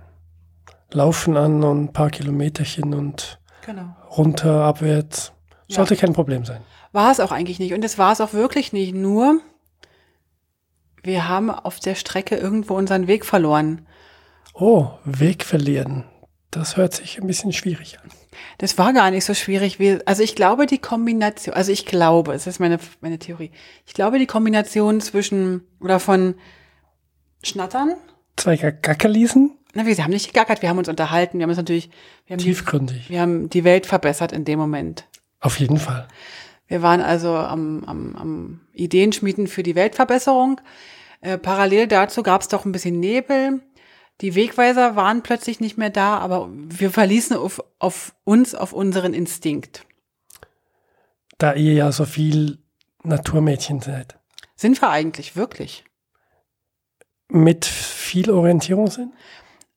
Laufen 0.92 1.38
an 1.38 1.64
und 1.64 1.84
ein 1.84 1.94
paar 1.94 2.10
Kilometerchen 2.10 2.94
und 2.94 3.40
genau. 3.66 3.96
runter, 4.18 4.64
abwärts. 4.64 5.34
Sollte 5.68 5.94
ja. 5.94 6.02
kein 6.02 6.14
Problem 6.14 6.46
sein. 6.46 6.62
War 6.92 7.12
es 7.12 7.20
auch 7.20 7.32
eigentlich 7.32 7.60
nicht. 7.60 7.74
Und 7.74 7.86
es 7.86 8.00
war 8.00 8.12
es 8.12 8.22
auch 8.22 8.34
wirklich 8.34 8.74
nicht. 8.74 8.96
Nur, 8.96 9.40
wir 11.04 11.28
haben 11.28 11.52
auf 11.52 11.80
der 11.80 11.94
Strecke 11.94 12.36
irgendwo 12.36 12.76
unseren 12.76 13.06
Weg 13.06 13.24
verloren. 13.26 13.86
Oh, 14.56 14.90
Weg 15.04 15.44
verlieren. 15.44 16.06
Das 16.50 16.76
hört 16.78 16.94
sich 16.94 17.22
ein 17.22 17.28
bisschen 17.28 17.54
schwierig 17.54 18.00
an. 18.00 18.10
Das 18.58 18.78
war 18.78 18.94
gar 18.94 19.12
nicht 19.12 19.26
so 19.26 19.34
schwierig. 19.34 19.80
Wir, 19.80 20.02
also 20.06 20.24
ich 20.24 20.36
glaube, 20.36 20.66
die 20.66 20.78
Kombination, 20.78 21.56
also 21.56 21.72
ich 21.72 21.86
glaube, 21.86 22.34
es 22.34 22.48
ist 22.48 22.60
meine, 22.60 22.80
meine 23.02 23.20
Theorie. 23.20 23.52
Ich 23.86 23.94
glaube, 23.94 24.20
die 24.20 24.28
Kombination 24.28 25.02
zwischen 25.02 25.62
oder 25.80 26.00
von 26.00 26.36
Schnattern. 27.44 27.96
Zwei 28.36 28.58
Gackerliesen? 28.58 29.58
Na, 29.74 29.86
wir 29.86 29.96
haben 30.04 30.12
nicht 30.12 30.28
gegackert, 30.28 30.62
wir 30.62 30.70
haben 30.70 30.80
uns 30.80 30.90
unterhalten, 30.90 31.38
wir 31.38 31.44
haben 31.44 31.50
uns 31.52 31.58
natürlich, 31.58 31.90
wir 32.26 32.36
haben 32.36 32.42
tiefgründig. 32.42 33.08
Die, 33.08 33.14
wir 33.14 33.22
haben 33.22 33.50
die 33.50 33.64
Welt 33.64 33.86
verbessert 33.86 34.32
in 34.32 34.46
dem 34.46 34.58
Moment. 34.58 35.06
Auf 35.40 35.60
jeden 35.60 35.78
Fall. 35.78 36.08
Wir 36.68 36.82
waren 36.82 37.02
also 37.02 37.36
am, 37.36 37.84
am, 37.86 38.16
am 38.16 38.62
Ideenschmieden 38.74 39.48
für 39.48 39.64
die 39.64 39.76
Weltverbesserung. 39.76 40.62
Äh, 41.22 41.38
parallel 41.38 41.88
dazu 41.88 42.24
gab 42.24 42.42
es 42.42 42.48
doch 42.48 42.66
ein 42.66 42.72
bisschen 42.72 43.00
Nebel. 43.00 43.62
Die 44.22 44.36
Wegweiser 44.36 44.96
waren 44.96 45.24
plötzlich 45.24 45.60
nicht 45.60 45.78
mehr 45.78 45.90
da, 45.90 46.18
aber 46.18 46.50
wir 46.52 46.92
verließen 46.92 47.38
auf, 47.38 47.64
auf 47.80 48.14
uns, 48.26 48.54
auf 48.54 48.74
unseren 48.74 49.14
Instinkt. 49.14 49.86
Da 51.38 51.54
ihr 51.54 51.74
ja 51.74 51.92
so 51.92 52.04
viel 52.04 52.60
Naturmädchen 53.04 53.80
seid. 53.80 54.20
Sind 54.56 54.82
wir 54.82 54.90
eigentlich 54.90 55.38
wirklich? 55.38 55.86
Mit 57.30 57.66
viel 57.66 58.30
Orientierungssinn? 58.30 59.14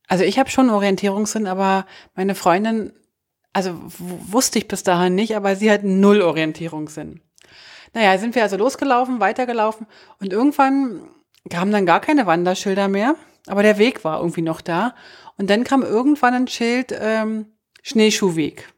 Also 0.08 0.25
ich 0.25 0.38
habe 0.38 0.50
schon 0.50 0.70
Orientierungssinn, 0.70 1.46
aber 1.46 1.87
meine 2.16 2.34
Freundin, 2.34 2.92
also 3.52 3.80
wusste 3.99 4.58
ich 4.58 4.66
bis 4.66 4.82
dahin 4.82 5.14
nicht, 5.14 5.37
aber 5.37 5.54
sie 5.54 5.70
hat 5.70 5.84
null 5.84 6.20
Orientierungssinn. 6.20 7.20
Naja, 7.94 8.18
sind 8.18 8.34
wir 8.34 8.42
also 8.42 8.56
losgelaufen, 8.56 9.20
weitergelaufen 9.20 9.87
und 10.18 10.32
irgendwann 10.32 11.08
kamen 11.49 11.70
dann 11.70 11.87
gar 11.87 12.00
keine 12.00 12.26
Wanderschilder 12.26 12.88
mehr, 12.88 13.14
aber 13.46 13.62
der 13.62 13.78
Weg 13.78 14.04
war 14.04 14.20
irgendwie 14.20 14.42
noch 14.42 14.61
da. 14.61 14.94
Und 15.37 15.50
dann 15.50 15.64
kam 15.64 15.82
irgendwann 15.82 16.34
ein 16.34 16.49
Schild 16.49 16.94
ähm, 16.99 17.46
Schneeschuhweg. 17.82 18.72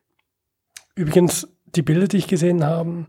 Übrigens, 0.95 1.49
die 1.67 1.83
Bilder, 1.83 2.07
die 2.09 2.19
ich 2.19 2.29
gesehen 2.29 2.65
habe, 2.65 3.07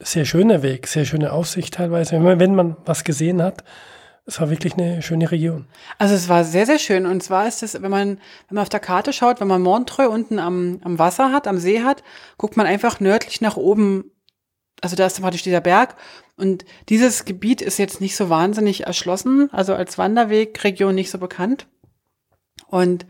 sehr 0.00 0.24
schöner 0.24 0.62
Weg, 0.62 0.86
sehr 0.86 1.04
schöne 1.04 1.32
Aussicht 1.32 1.74
teilweise. 1.74 2.22
Wenn 2.22 2.54
man 2.54 2.76
was 2.84 3.04
gesehen 3.04 3.42
hat, 3.42 3.64
Es 4.24 4.40
war 4.40 4.50
wirklich 4.50 4.74
eine 4.74 5.02
schöne 5.02 5.30
Region. 5.30 5.66
Also 5.98 6.14
es 6.14 6.28
war 6.28 6.44
sehr, 6.44 6.64
sehr 6.64 6.78
schön. 6.78 7.06
Und 7.06 7.22
zwar 7.24 7.48
ist 7.48 7.62
es, 7.64 7.74
wenn 7.82 7.90
man, 7.90 8.18
wenn 8.48 8.54
man 8.54 8.62
auf 8.62 8.68
der 8.68 8.78
Karte 8.78 9.12
schaut, 9.12 9.40
wenn 9.40 9.48
man 9.48 9.62
Montreux 9.62 10.08
unten 10.08 10.38
am, 10.38 10.80
am 10.84 10.98
Wasser 10.98 11.32
hat, 11.32 11.48
am 11.48 11.58
See 11.58 11.82
hat, 11.82 12.04
guckt 12.38 12.56
man 12.56 12.66
einfach 12.66 13.00
nördlich 13.00 13.40
nach 13.40 13.56
oben. 13.56 14.12
Also 14.80 14.94
da 14.94 15.06
ist 15.06 15.20
praktisch 15.20 15.42
dieser 15.42 15.60
Berg. 15.60 15.96
Und 16.42 16.64
dieses 16.88 17.24
Gebiet 17.24 17.62
ist 17.62 17.78
jetzt 17.78 18.00
nicht 18.00 18.16
so 18.16 18.28
wahnsinnig 18.28 18.84
erschlossen, 18.84 19.48
also 19.52 19.76
als 19.76 19.96
Wanderwegregion 19.96 20.92
nicht 20.92 21.12
so 21.12 21.18
bekannt. 21.18 21.68
Und 22.66 23.06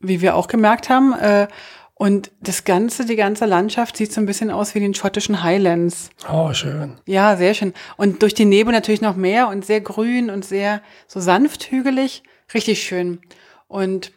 wie 0.00 0.22
wir 0.22 0.34
auch 0.34 0.48
gemerkt 0.48 0.88
haben, 0.88 1.12
äh, 1.12 1.48
und 1.92 2.32
das 2.40 2.64
Ganze, 2.64 3.04
die 3.04 3.16
ganze 3.16 3.44
Landschaft 3.44 3.98
sieht 3.98 4.10
so 4.10 4.22
ein 4.22 4.26
bisschen 4.26 4.50
aus 4.50 4.74
wie 4.74 4.80
den 4.80 4.94
schottischen 4.94 5.42
Highlands. 5.42 6.08
Oh, 6.32 6.54
schön. 6.54 6.94
Ja, 7.04 7.36
sehr 7.36 7.52
schön. 7.52 7.74
Und 7.98 8.22
durch 8.22 8.32
die 8.32 8.46
Nebel 8.46 8.72
natürlich 8.72 9.02
noch 9.02 9.16
mehr 9.16 9.48
und 9.48 9.66
sehr 9.66 9.82
grün 9.82 10.30
und 10.30 10.42
sehr 10.42 10.80
so 11.06 11.20
sanft 11.20 11.70
hügelig. 11.70 12.22
Richtig 12.54 12.82
schön. 12.82 13.20
Und 13.68 14.12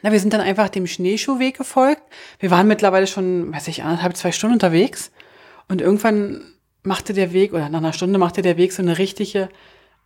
na, 0.00 0.12
wir 0.12 0.20
sind 0.20 0.32
dann 0.32 0.40
einfach 0.40 0.70
dem 0.70 0.86
Schneeschuhweg 0.86 1.58
gefolgt. 1.58 2.02
Wir 2.38 2.50
waren 2.50 2.68
mittlerweile 2.68 3.06
schon, 3.06 3.52
weiß 3.52 3.68
ich, 3.68 3.82
anderthalb, 3.82 4.16
zwei 4.16 4.32
Stunden 4.32 4.54
unterwegs. 4.54 5.12
Und 5.68 5.82
irgendwann 5.82 6.53
machte 6.84 7.12
der 7.12 7.32
Weg, 7.32 7.52
oder 7.52 7.68
nach 7.68 7.78
einer 7.78 7.92
Stunde 7.92 8.18
machte 8.18 8.42
der 8.42 8.56
Weg 8.56 8.72
so 8.72 8.82
eine 8.82 8.98
richtige, 8.98 9.48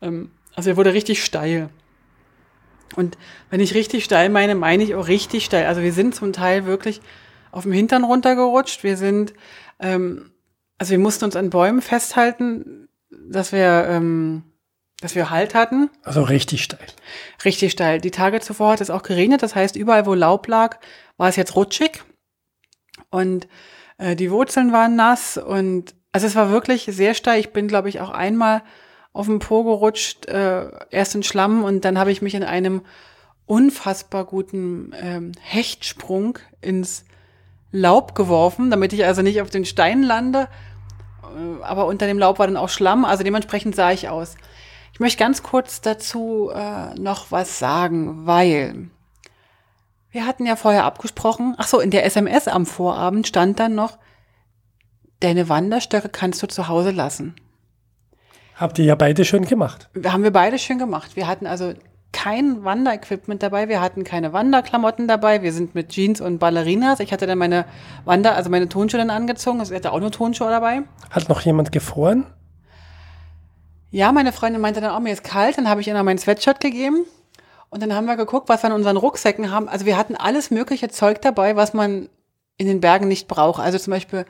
ähm, 0.01 0.31
also 0.55 0.71
er 0.71 0.77
wurde 0.77 0.95
richtig 0.95 1.25
steil. 1.25 1.71
Und 2.97 3.19
wenn 3.51 3.61
ich 3.61 3.75
richtig 3.75 4.05
steil 4.05 4.31
meine, 4.31 4.55
meine 4.55 4.83
ich 4.83 4.95
auch 4.95 5.09
richtig 5.09 5.45
steil. 5.45 5.67
Also 5.67 5.83
wir 5.83 5.93
sind 5.93 6.15
zum 6.15 6.33
Teil 6.33 6.65
wirklich 6.65 7.01
auf 7.53 7.65
dem 7.65 7.73
Hintern 7.73 8.05
runtergerutscht. 8.05 8.83
Wir 8.83 8.97
sind, 8.97 9.35
ähm, 9.79 10.31
also 10.79 10.93
wir 10.93 10.99
mussten 10.99 11.25
uns 11.25 11.37
an 11.37 11.51
Bäumen 11.51 11.83
festhalten, 11.83 12.89
dass 13.11 13.53
wir, 13.53 13.87
ähm, 13.89 14.45
dass 15.01 15.15
wir 15.15 15.31
Halt 15.31 15.55
hatten. 15.55 15.91
Also 16.03 16.23
richtig 16.23 16.65
steil. 16.65 16.87
Richtig 17.45 17.73
steil. 17.73 18.01
Die 18.01 18.11
Tage 18.11 18.41
zuvor 18.41 18.73
hat 18.73 18.81
es 18.81 18.91
auch 18.91 19.03
geregnet. 19.03 19.43
Das 19.43 19.55
heißt, 19.55 19.77
überall, 19.77 20.07
wo 20.07 20.15
Laub 20.15 20.47
lag, 20.49 20.79
war 21.17 21.29
es 21.29 21.37
jetzt 21.37 21.57
rutschig. 21.57 22.03
Und 23.11 23.49
äh, 23.99 24.17
die 24.17 24.31
Wurzeln 24.31 24.73
waren 24.73 24.97
nass. 24.97 25.37
Und 25.37 25.95
also 26.13 26.27
es 26.27 26.37
war 26.37 26.51
wirklich 26.51 26.85
sehr 26.91 27.15
steil. 27.15 27.41
Ich 27.41 27.53
bin, 27.53 27.69
glaube 27.69 27.89
ich, 27.89 28.01
auch 28.01 28.11
einmal 28.11 28.63
auf 29.13 29.27
dem 29.27 29.39
Po 29.39 29.65
gerutscht, 29.65 30.27
äh, 30.27 30.71
erst 30.91 31.15
in 31.15 31.23
Schlamm 31.23 31.65
und 31.65 31.85
dann 31.85 31.99
habe 31.99 32.13
ich 32.13 32.23
mich 32.23 32.35
in 32.35 32.45
einem 32.45 32.83
unfassbar 33.47 34.25
guten 34.25 34.93
ähm, 35.01 35.33
Hechtsprung 35.41 36.39
ins 36.61 37.05
Laub 37.73 38.15
geworfen, 38.15 38.71
damit 38.71 38.93
ich 38.93 39.05
also 39.05 39.23
nicht 39.23 39.41
auf 39.43 39.51
den 39.51 39.65
Stein 39.65 40.03
lande. 40.03 40.49
Äh, 41.23 41.63
aber 41.63 41.87
unter 41.87 42.07
dem 42.07 42.19
Laub 42.19 42.39
war 42.39 42.47
dann 42.47 42.57
auch 42.57 42.69
Schlamm, 42.69 43.05
also 43.05 43.25
dementsprechend 43.25 43.75
sah 43.75 43.91
ich 43.91 44.09
aus. 44.09 44.37
Ich 44.93 45.01
möchte 45.01 45.19
ganz 45.19 45.43
kurz 45.43 45.81
dazu 45.81 46.51
äh, 46.55 46.95
noch 46.99 47.31
was 47.31 47.59
sagen, 47.59 48.27
weil 48.27 48.89
wir 50.11 50.27
hatten 50.27 50.47
ja 50.47 50.57
vorher 50.57 50.85
abgesprochen, 50.85 51.55
ach 51.59 51.67
so, 51.67 51.81
in 51.81 51.91
der 51.91 52.05
SMS 52.05 52.49
am 52.49 52.67
Vorabend 52.67 53.27
stand 53.27 53.61
dann 53.61 53.75
noch, 53.75 53.99
deine 55.21 55.49
Wanderstöcke 55.49 56.09
kannst 56.09 56.43
du 56.43 56.47
zu 56.49 56.69
Hause 56.69 56.91
lassen. 56.91 57.35
Habt 58.55 58.79
ihr 58.79 58.85
ja 58.85 58.95
beide 58.95 59.25
schön 59.25 59.45
gemacht. 59.45 59.89
Haben 60.05 60.25
wir 60.25 60.33
beide 60.33 60.59
schön 60.59 60.79
gemacht. 60.79 61.15
Wir 61.15 61.29
hatten 61.29 61.47
also 61.47 61.75
kein 62.13 62.65
Wanderequipment 62.65 63.43
dabei, 63.43 63.69
wir 63.69 63.81
hatten 63.81 64.03
keine 64.03 64.33
Wanderklamotten 64.33 65.07
dabei, 65.07 65.43
wir 65.43 65.53
sind 65.53 65.75
mit 65.75 65.91
Jeans 65.91 66.21
und 66.21 66.39
Ballerinas. 66.39 67.01
Ich 67.01 67.13
hatte 67.13 67.27
dann 67.27 67.39
meine 67.39 67.67
Wander, 68.05 68.35
also 68.35 68.51
meine 68.51 68.69
Tonschuhe 68.69 68.99
dann 68.99 69.11
angezogen, 69.11 69.61
ich 69.63 69.71
hatte 69.73 69.93
auch 69.93 70.01
nur 70.01 70.11
Tonschuhe 70.11 70.49
dabei. 70.49 70.83
Hat 71.11 71.29
noch 71.29 71.43
jemand 71.43 71.71
gefroren? 71.71 72.27
Ja, 73.91 74.11
meine 74.13 74.33
Freundin 74.33 74.61
meinte 74.61 74.81
dann, 74.81 74.97
oh, 74.97 75.01
mir 75.01 75.13
ist 75.13 75.25
kalt, 75.25 75.59
dann 75.59 75.69
habe 75.69 75.81
ich 75.81 75.89
ihr 75.89 75.95
noch 75.95 76.03
mein 76.03 76.19
Sweatshirt 76.19 76.61
gegeben. 76.61 77.05
Und 77.71 77.83
dann 77.83 77.95
haben 77.95 78.07
wir 78.07 78.17
geguckt, 78.17 78.49
was 78.49 78.63
wir 78.63 78.69
in 78.69 78.75
unseren 78.75 78.97
Rucksäcken 78.97 79.51
haben. 79.51 79.69
Also 79.69 79.85
wir 79.85 79.97
hatten 79.97 80.17
alles 80.17 80.51
mögliche 80.51 80.89
Zeug 80.89 81.21
dabei, 81.21 81.57
was 81.57 81.75
man 81.75 82.09
in 82.57 82.67
den 82.67 82.81
Bergen 82.81 83.09
nicht 83.09 83.29
braucht. 83.29 83.63
Also 83.63 83.79
zum 83.79 83.93
Beispiel, 83.93 84.25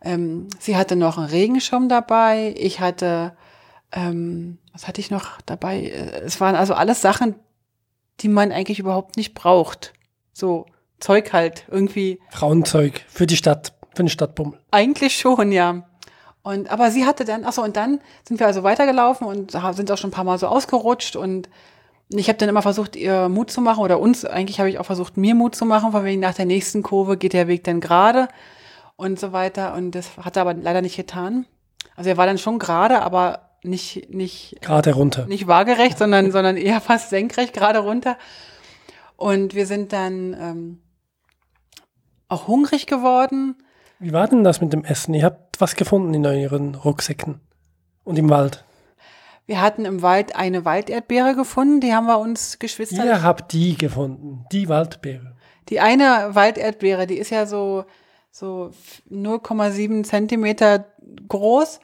ähm, 0.00 0.48
sie 0.58 0.76
hatte 0.76 0.96
noch 0.96 1.18
einen 1.18 1.28
Regenschirm 1.28 1.88
dabei, 1.88 2.54
ich 2.56 2.80
hatte 2.80 3.32
ähm, 3.92 4.58
was 4.72 4.86
hatte 4.86 5.00
ich 5.00 5.10
noch 5.10 5.40
dabei? 5.46 5.82
Äh, 5.84 6.20
es 6.24 6.40
waren 6.40 6.54
also 6.54 6.74
alles 6.74 7.00
Sachen, 7.00 7.34
die 8.20 8.28
man 8.28 8.52
eigentlich 8.52 8.78
überhaupt 8.78 9.16
nicht 9.16 9.34
braucht. 9.34 9.92
So 10.32 10.66
Zeug 11.00 11.32
halt 11.32 11.64
irgendwie. 11.70 12.20
Frauenzeug 12.30 13.04
für 13.08 13.26
die 13.26 13.36
Stadt, 13.36 13.72
für 13.94 14.02
den 14.02 14.08
Stadtbummel. 14.08 14.58
Eigentlich 14.70 15.16
schon, 15.16 15.52
ja. 15.52 15.88
Und 16.42 16.70
aber 16.70 16.90
sie 16.90 17.04
hatte 17.04 17.24
dann, 17.24 17.44
achso, 17.44 17.62
und 17.62 17.76
dann 17.76 18.00
sind 18.26 18.40
wir 18.40 18.46
also 18.46 18.62
weitergelaufen 18.62 19.26
und 19.26 19.52
sind 19.72 19.90
auch 19.90 19.98
schon 19.98 20.10
ein 20.10 20.14
paar 20.14 20.24
Mal 20.24 20.38
so 20.38 20.46
ausgerutscht 20.46 21.16
und 21.16 21.48
ich 22.10 22.28
habe 22.28 22.38
dann 22.38 22.48
immer 22.48 22.62
versucht, 22.62 22.96
ihr 22.96 23.28
Mut 23.28 23.50
zu 23.50 23.60
machen 23.60 23.82
oder 23.82 24.00
uns, 24.00 24.24
eigentlich 24.24 24.60
habe 24.60 24.70
ich 24.70 24.78
auch 24.78 24.86
versucht, 24.86 25.18
mir 25.18 25.34
Mut 25.34 25.54
zu 25.54 25.66
machen, 25.66 25.92
von 25.92 26.04
wegen 26.04 26.20
nach 26.20 26.32
der 26.32 26.46
nächsten 26.46 26.82
Kurve 26.82 27.18
geht 27.18 27.34
der 27.34 27.48
Weg 27.48 27.64
dann 27.64 27.80
gerade 27.80 28.28
und 28.98 29.18
so 29.18 29.32
weiter. 29.32 29.74
Und 29.74 29.92
das 29.92 30.18
hat 30.18 30.36
er 30.36 30.42
aber 30.42 30.52
leider 30.52 30.82
nicht 30.82 30.96
getan. 30.96 31.46
Also 31.96 32.10
er 32.10 32.18
war 32.18 32.26
dann 32.26 32.36
schon 32.36 32.58
gerade, 32.58 33.00
aber 33.00 33.52
nicht, 33.62 34.10
nicht, 34.10 34.58
gerade 34.60 34.92
runter. 34.92 35.26
Nicht 35.26 35.46
waagerecht, 35.46 35.96
sondern, 35.96 36.30
sondern 36.32 36.58
eher 36.58 36.82
fast 36.82 37.08
senkrecht 37.08 37.54
gerade 37.54 37.78
runter. 37.78 38.18
Und 39.16 39.54
wir 39.54 39.66
sind 39.66 39.92
dann 39.92 40.34
ähm, 40.34 40.82
auch 42.28 42.46
hungrig 42.46 42.86
geworden. 42.86 43.56
Wie 43.98 44.12
war 44.12 44.28
denn 44.28 44.44
das 44.44 44.60
mit 44.60 44.72
dem 44.72 44.84
Essen? 44.84 45.14
Ihr 45.14 45.24
habt 45.24 45.60
was 45.60 45.74
gefunden 45.74 46.12
in 46.14 46.26
euren 46.26 46.74
Rucksäcken 46.74 47.40
und 48.04 48.18
im 48.18 48.28
Wald. 48.28 48.64
Wir 49.46 49.62
hatten 49.62 49.86
im 49.86 50.02
Wald 50.02 50.36
eine 50.36 50.64
Walderdbeere 50.64 51.34
gefunden, 51.34 51.80
die 51.80 51.94
haben 51.94 52.06
wir 52.06 52.18
uns 52.18 52.58
Geschwister. 52.58 53.04
Ihr 53.04 53.22
habt 53.22 53.52
die 53.52 53.76
gefunden, 53.76 54.44
die 54.52 54.68
Waldbeere. 54.68 55.36
Die 55.68 55.80
eine 55.80 56.30
Walderdbeere, 56.32 57.06
die 57.06 57.16
ist 57.16 57.30
ja 57.30 57.46
so, 57.46 57.84
so 58.30 58.70
0,7 59.10 60.04
Zentimeter 60.04 60.86
groß 61.28 61.80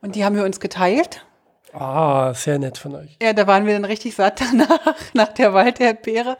und 0.00 0.14
die 0.14 0.24
haben 0.24 0.36
wir 0.36 0.44
uns 0.44 0.60
geteilt. 0.60 1.24
Ah, 1.72 2.34
sehr 2.34 2.58
nett 2.58 2.78
von 2.78 2.96
euch. 2.96 3.16
Ja, 3.22 3.32
da 3.32 3.46
waren 3.46 3.66
wir 3.66 3.74
dann 3.74 3.84
richtig 3.84 4.14
satt 4.14 4.40
danach, 4.52 4.94
nach 5.12 5.28
der 5.28 5.54
Walderdbeere. 5.54 6.36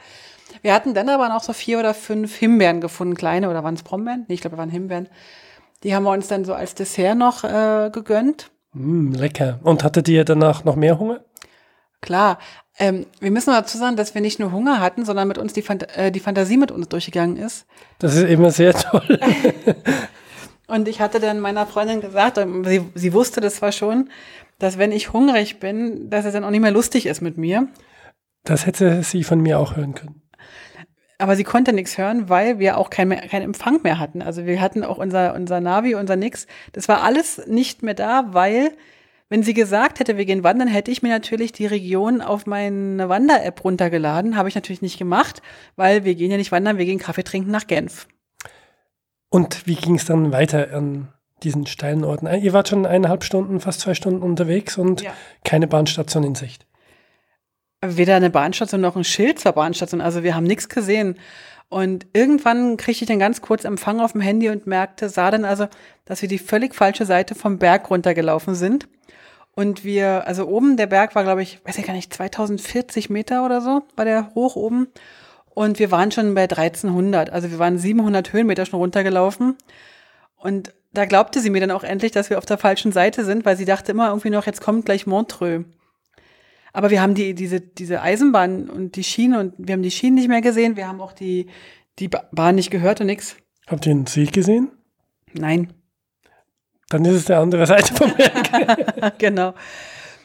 Wir 0.63 0.75
hatten 0.75 0.95
dann 0.95 1.09
aber 1.09 1.29
noch 1.29 1.43
so 1.43 1.53
vier 1.53 1.79
oder 1.79 1.95
fünf 1.95 2.37
Himbeeren 2.37 2.81
gefunden, 2.81 3.15
kleine, 3.15 3.49
oder 3.49 3.63
waren 3.63 3.75
es 3.75 3.83
Brombeeren? 3.83 4.25
Nee, 4.29 4.35
ich 4.35 4.41
glaube, 4.41 4.59
waren 4.59 4.71
Himbeeren. 4.71 5.09
Die 5.83 5.95
haben 5.95 6.03
wir 6.03 6.11
uns 6.11 6.29
dann 6.29 6.45
so 6.45 6.53
als 6.55 6.75
Dessert 6.75 7.17
noch 7.17 7.45
äh, 7.45 7.91
gegönnt. 7.93 8.51
Mm, 8.73 9.13
lecker. 9.13 9.61
Und 9.63 9.85
hattet 9.85 10.09
ihr 10.09 10.25
danach 10.25 10.65
noch 10.65 10.77
mehr 10.77 10.99
Hunger? 10.99 11.21
Klar. 12.01 12.39
Ähm, 12.81 13.05
wir 13.21 13.31
müssen 13.31 13.51
dazu 13.51 13.77
sagen, 13.77 13.97
dass 13.97 14.15
wir 14.15 14.23
nicht 14.23 14.41
nur 14.41 14.53
Hunger 14.53 14.81
hatten, 14.81 15.05
sondern 15.05 15.29
mit 15.29 15.37
uns 15.37 15.53
die, 15.53 15.61
Phant 15.61 15.87
äh, 15.99 16.11
die 16.11 16.19
Fantasie 16.19 16.57
mit 16.57 16.73
uns 16.73 16.89
durchgegangen 16.89 17.37
ist. 17.37 17.67
Das 17.99 18.17
ist 18.17 18.23
immer 18.23 18.51
sehr 18.51 18.73
toll. 18.73 19.21
Und 20.67 20.89
ich 20.89 21.01
hatte 21.01 21.21
dann 21.21 21.41
meiner 21.41 21.67
Freundin 21.67 22.01
gesagt, 22.01 22.39
sie, 22.65 22.81
sie 22.95 23.13
wusste 23.13 23.43
das 23.43 23.57
zwar 23.57 23.73
schon, 23.73 24.09
dass 24.59 24.79
wenn 24.79 24.93
ich 24.93 25.13
hungrig 25.13 25.61
bin, 25.61 26.09
dass 26.09 26.25
es 26.25 26.33
dann 26.33 26.43
auch 26.43 26.51
nicht 26.51 26.63
mehr 26.63 26.71
lustig 26.71 27.05
ist 27.05 27.21
mit 27.21 27.37
mir. 27.37 27.69
Das 28.45 28.65
hätte 28.65 29.03
sie 29.03 29.25
von 29.25 29.41
mir 29.41 29.59
auch 29.59 29.77
hören 29.77 29.95
können. 29.95 30.23
Aber 31.19 31.37
sie 31.37 31.45
konnte 31.45 31.75
nichts 31.75 31.99
hören, 31.99 32.31
weil 32.31 32.59
wir 32.59 32.79
auch 32.79 32.89
keinen 32.89 33.21
kein 33.29 33.43
Empfang 33.43 33.83
mehr 33.83 33.99
hatten. 33.99 34.23
Also 34.23 34.47
wir 34.47 34.59
hatten 34.59 34.85
auch 34.85 34.97
unser, 34.97 35.35
unser 35.35 35.61
Navi, 35.61 35.95
unser 35.95 36.17
Nix. 36.17 36.47
Das 36.73 36.89
war 36.89 37.03
alles 37.03 37.47
nicht 37.47 37.83
mehr 37.83 37.93
da, 37.93 38.29
weil 38.29 38.71
wenn 39.31 39.45
sie 39.45 39.55
gesagt 39.55 40.01
hätte, 40.01 40.17
wir 40.17 40.25
gehen 40.25 40.43
wandern, 40.43 40.67
hätte 40.67 40.91
ich 40.91 41.03
mir 41.03 41.09
natürlich 41.09 41.53
die 41.53 41.67
Region 41.67 42.21
auf 42.21 42.47
meine 42.47 43.09
Wander-App 43.09 43.63
runtergeladen. 43.63 44.37
Habe 44.37 44.49
ich 44.49 44.57
natürlich 44.57 44.83
nicht 44.83 44.99
gemacht, 44.99 45.41
weil 45.77 46.05
wir 46.05 46.17
gehen 46.17 46.33
ja 46.33 46.37
nicht 46.37 46.51
wandern, 46.51 46.79
wir 46.79 46.85
gehen 46.85 46.99
Kaffee 46.99 47.23
trinken 47.23 47.53
nach 47.53 47.69
Genf. 47.69 48.09
Und 49.29 49.69
wie 49.69 49.77
ging 49.77 49.95
es 49.95 50.05
dann 50.05 50.33
weiter 50.33 50.75
an 50.75 51.13
diesen 51.45 51.67
steilen 51.67 52.05
Orten? 52.05 52.27
Äh, 52.27 52.39
ihr 52.39 52.53
wart 52.53 52.69
schon 52.69 52.85
eineinhalb 52.85 53.23
Stunden, 53.23 53.61
fast 53.61 53.81
zwei 53.81 53.95
Stunden 53.95 54.23
unterwegs 54.23 54.77
und 54.77 55.03
ja. 55.03 55.13
keine 55.45 55.69
Bahnstation 55.69 56.25
in 56.25 56.35
Sicht. 56.35 56.67
Weder 57.81 58.17
eine 58.17 58.31
Bahnstation 58.31 58.81
noch 58.81 58.97
ein 58.97 59.05
Schild 59.05 59.39
zur 59.39 59.53
Bahnstation. 59.53 60.01
Also 60.01 60.25
wir 60.25 60.35
haben 60.35 60.45
nichts 60.45 60.69
gesehen. 60.69 61.17
Und 61.69 62.09
irgendwann 62.13 62.77
kriegte 62.77 63.05
ich 63.05 63.09
dann 63.09 63.21
ganz 63.21 63.41
kurz 63.41 63.65
Empfang 63.65 64.01
auf 64.01 64.11
dem 64.13 64.21
Handy 64.21 64.49
und 64.49 64.67
merkte, 64.67 65.09
sah 65.09 65.31
dann 65.31 65.45
also, 65.45 65.69
dass 66.05 66.21
wir 66.21 66.29
die 66.29 66.39
völlig 66.39 66.75
falsche 66.75 67.07
Seite 67.07 67.37
vom 67.37 67.59
Berg 67.59 67.89
runtergelaufen 67.91 68.57
sind. 68.57 68.89
Und 69.53 69.85
wir, 69.85 70.27
also 70.27 70.47
oben, 70.47 70.77
der 70.77 70.87
Berg 70.87 71.15
war, 71.15 71.25
glaube 71.25 71.43
ich, 71.43 71.61
weiß 71.65 71.79
ich 71.79 71.87
gar 71.87 71.95
nicht, 71.95 72.15
2040 72.15 73.11
Meter 73.11 73.45
oder 73.45 73.61
so, 73.61 73.83
war 73.97 74.05
der 74.05 74.35
hoch 74.35 74.57
oben. 74.57 74.89
Und 75.53 75.79
wir 75.79 75.91
waren 75.91 76.13
schon 76.13 76.35
bei 76.35 76.43
1300, 76.43 77.31
also 77.31 77.51
wir 77.51 77.59
waren 77.59 77.79
700 77.79 78.33
Höhenmeter 78.33 78.65
schon 78.67 78.79
runtergelaufen. 78.79 79.57
Und 80.37 80.73
da 80.93 81.05
glaubte 81.05 81.41
sie 81.41 81.51
mir 81.51 81.61
dann 81.61 81.71
auch 81.71 81.85
endlich, 81.85 82.13
dass 82.13 82.31
wir 82.31 82.39
auf 82.39 82.47
der 82.47 82.59
falschen 82.59 82.93
Seite 82.93 83.25
sind, 83.25 83.45
weil 83.45 83.57
sie 83.57 83.65
dachte 83.65 83.93
immer 83.93 84.09
irgendwie 84.09 84.31
noch, 84.31 84.47
jetzt 84.47 84.61
kommt 84.61 84.87
gleich 84.87 85.07
Montreux. 85.07 85.65
Aber 86.73 86.91
wir 86.91 87.03
haben 87.03 87.15
die, 87.15 87.35
diese, 87.35 87.61
diese 87.61 88.01
Eisenbahn 88.01 88.71
und 88.71 88.97
die 88.97 89.05
Schienen 89.05 89.39
und 89.39 89.55
wir 89.59 89.73
haben 89.73 89.83
die 89.83 89.91
Schienen 89.91 90.17
nicht 90.17 90.29
mehr 90.29 90.41
gesehen, 90.41 90.77
wir 90.77 90.87
haben 90.87 91.01
auch 91.01 91.13
die, 91.13 91.49
die 91.99 92.09
Bahn 92.09 92.55
nicht 92.55 92.71
gehört 92.71 93.01
und 93.01 93.09
nix. 93.09 93.37
Habt 93.67 93.87
ihr 93.87 93.95
den 93.95 94.07
See 94.07 94.25
gesehen? 94.25 94.71
Nein. 95.33 95.73
Dann 96.91 97.05
ist 97.05 97.15
es 97.15 97.25
der 97.25 97.39
andere 97.39 97.67
Seite 97.67 97.95
vom 97.95 98.13
Berg. 98.15 99.15
genau. 99.19 99.55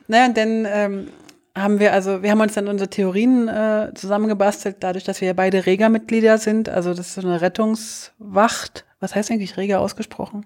Naja, 0.07 0.25
und 0.25 0.37
dann 0.37 0.67
ähm, 0.67 1.07
haben 1.55 1.79
wir, 1.79 1.93
also 1.93 2.21
wir 2.21 2.31
haben 2.31 2.41
uns 2.41 2.53
dann 2.53 2.67
unsere 2.67 2.89
Theorien 2.89 3.47
äh, 3.47 3.91
zusammengebastelt, 3.95 4.77
dadurch, 4.81 5.05
dass 5.05 5.21
wir 5.21 5.33
beide 5.33 5.65
Rega-Mitglieder 5.65 6.37
sind. 6.37 6.67
Also 6.67 6.93
das 6.93 7.07
ist 7.07 7.13
so 7.15 7.21
eine 7.21 7.39
Rettungswacht. 7.39 8.85
Was 8.99 9.15
heißt 9.15 9.31
eigentlich 9.31 9.57
Rega 9.57 9.77
ausgesprochen? 9.77 10.45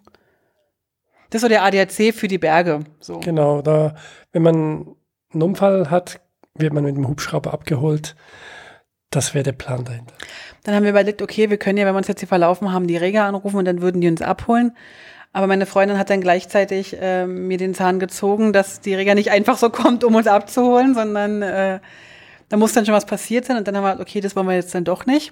Das 1.29 1.39
ist 1.39 1.41
so 1.43 1.47
der 1.47 1.63
ADAC 1.63 2.13
für 2.13 2.27
die 2.27 2.37
Berge. 2.37 2.81
So. 2.99 3.19
Genau, 3.19 3.61
da, 3.61 3.95
wenn 4.31 4.41
man 4.41 4.95
einen 5.33 5.41
Unfall 5.41 5.89
hat, 5.89 6.19
wird 6.55 6.73
man 6.73 6.83
mit 6.83 6.95
dem 6.95 7.07
Hubschrauber 7.07 7.53
abgeholt. 7.53 8.15
Das 9.11 9.33
wäre 9.33 9.43
der 9.43 9.53
Plan 9.53 9.85
dahinter. 9.85 10.13
Dann 10.63 10.75
haben 10.75 10.83
wir 10.83 10.91
überlegt, 10.91 11.21
okay, 11.21 11.49
wir 11.49 11.57
können 11.57 11.77
ja, 11.77 11.85
wenn 11.85 11.93
wir 11.93 11.97
uns 11.99 12.07
jetzt 12.07 12.19
hier 12.19 12.27
verlaufen 12.27 12.71
haben, 12.71 12.87
die 12.87 12.97
Rega 12.97 13.27
anrufen 13.27 13.57
und 13.57 13.65
dann 13.65 13.81
würden 13.81 14.01
die 14.01 14.07
uns 14.07 14.21
abholen. 14.21 14.75
Aber 15.31 15.47
meine 15.47 15.65
Freundin 15.65 15.97
hat 15.97 16.09
dann 16.09 16.21
gleichzeitig 16.21 16.99
äh, 16.99 17.27
mir 17.27 17.57
den 17.57 17.75
Zahn 17.75 17.99
gezogen, 17.99 18.51
dass 18.51 18.81
die 18.81 18.95
Rega 18.95 19.13
nicht 19.13 19.31
einfach 19.31 19.57
so 19.57 19.69
kommt, 19.69 20.03
um 20.03 20.15
uns 20.15 20.27
abzuholen, 20.27 20.95
sondern 20.95 21.41
äh, 21.41 21.79
da 22.49 22.57
muss 22.57 22.73
dann 22.73 22.85
schon 22.85 22.95
was 22.95 23.05
passiert 23.05 23.45
sein. 23.45 23.57
Und 23.57 23.67
dann 23.67 23.77
haben 23.77 23.83
wir, 23.83 24.01
okay, 24.01 24.21
das 24.21 24.35
wollen 24.35 24.47
wir 24.47 24.55
jetzt 24.55 24.73
dann 24.73 24.83
doch 24.83 25.05
nicht. 25.05 25.31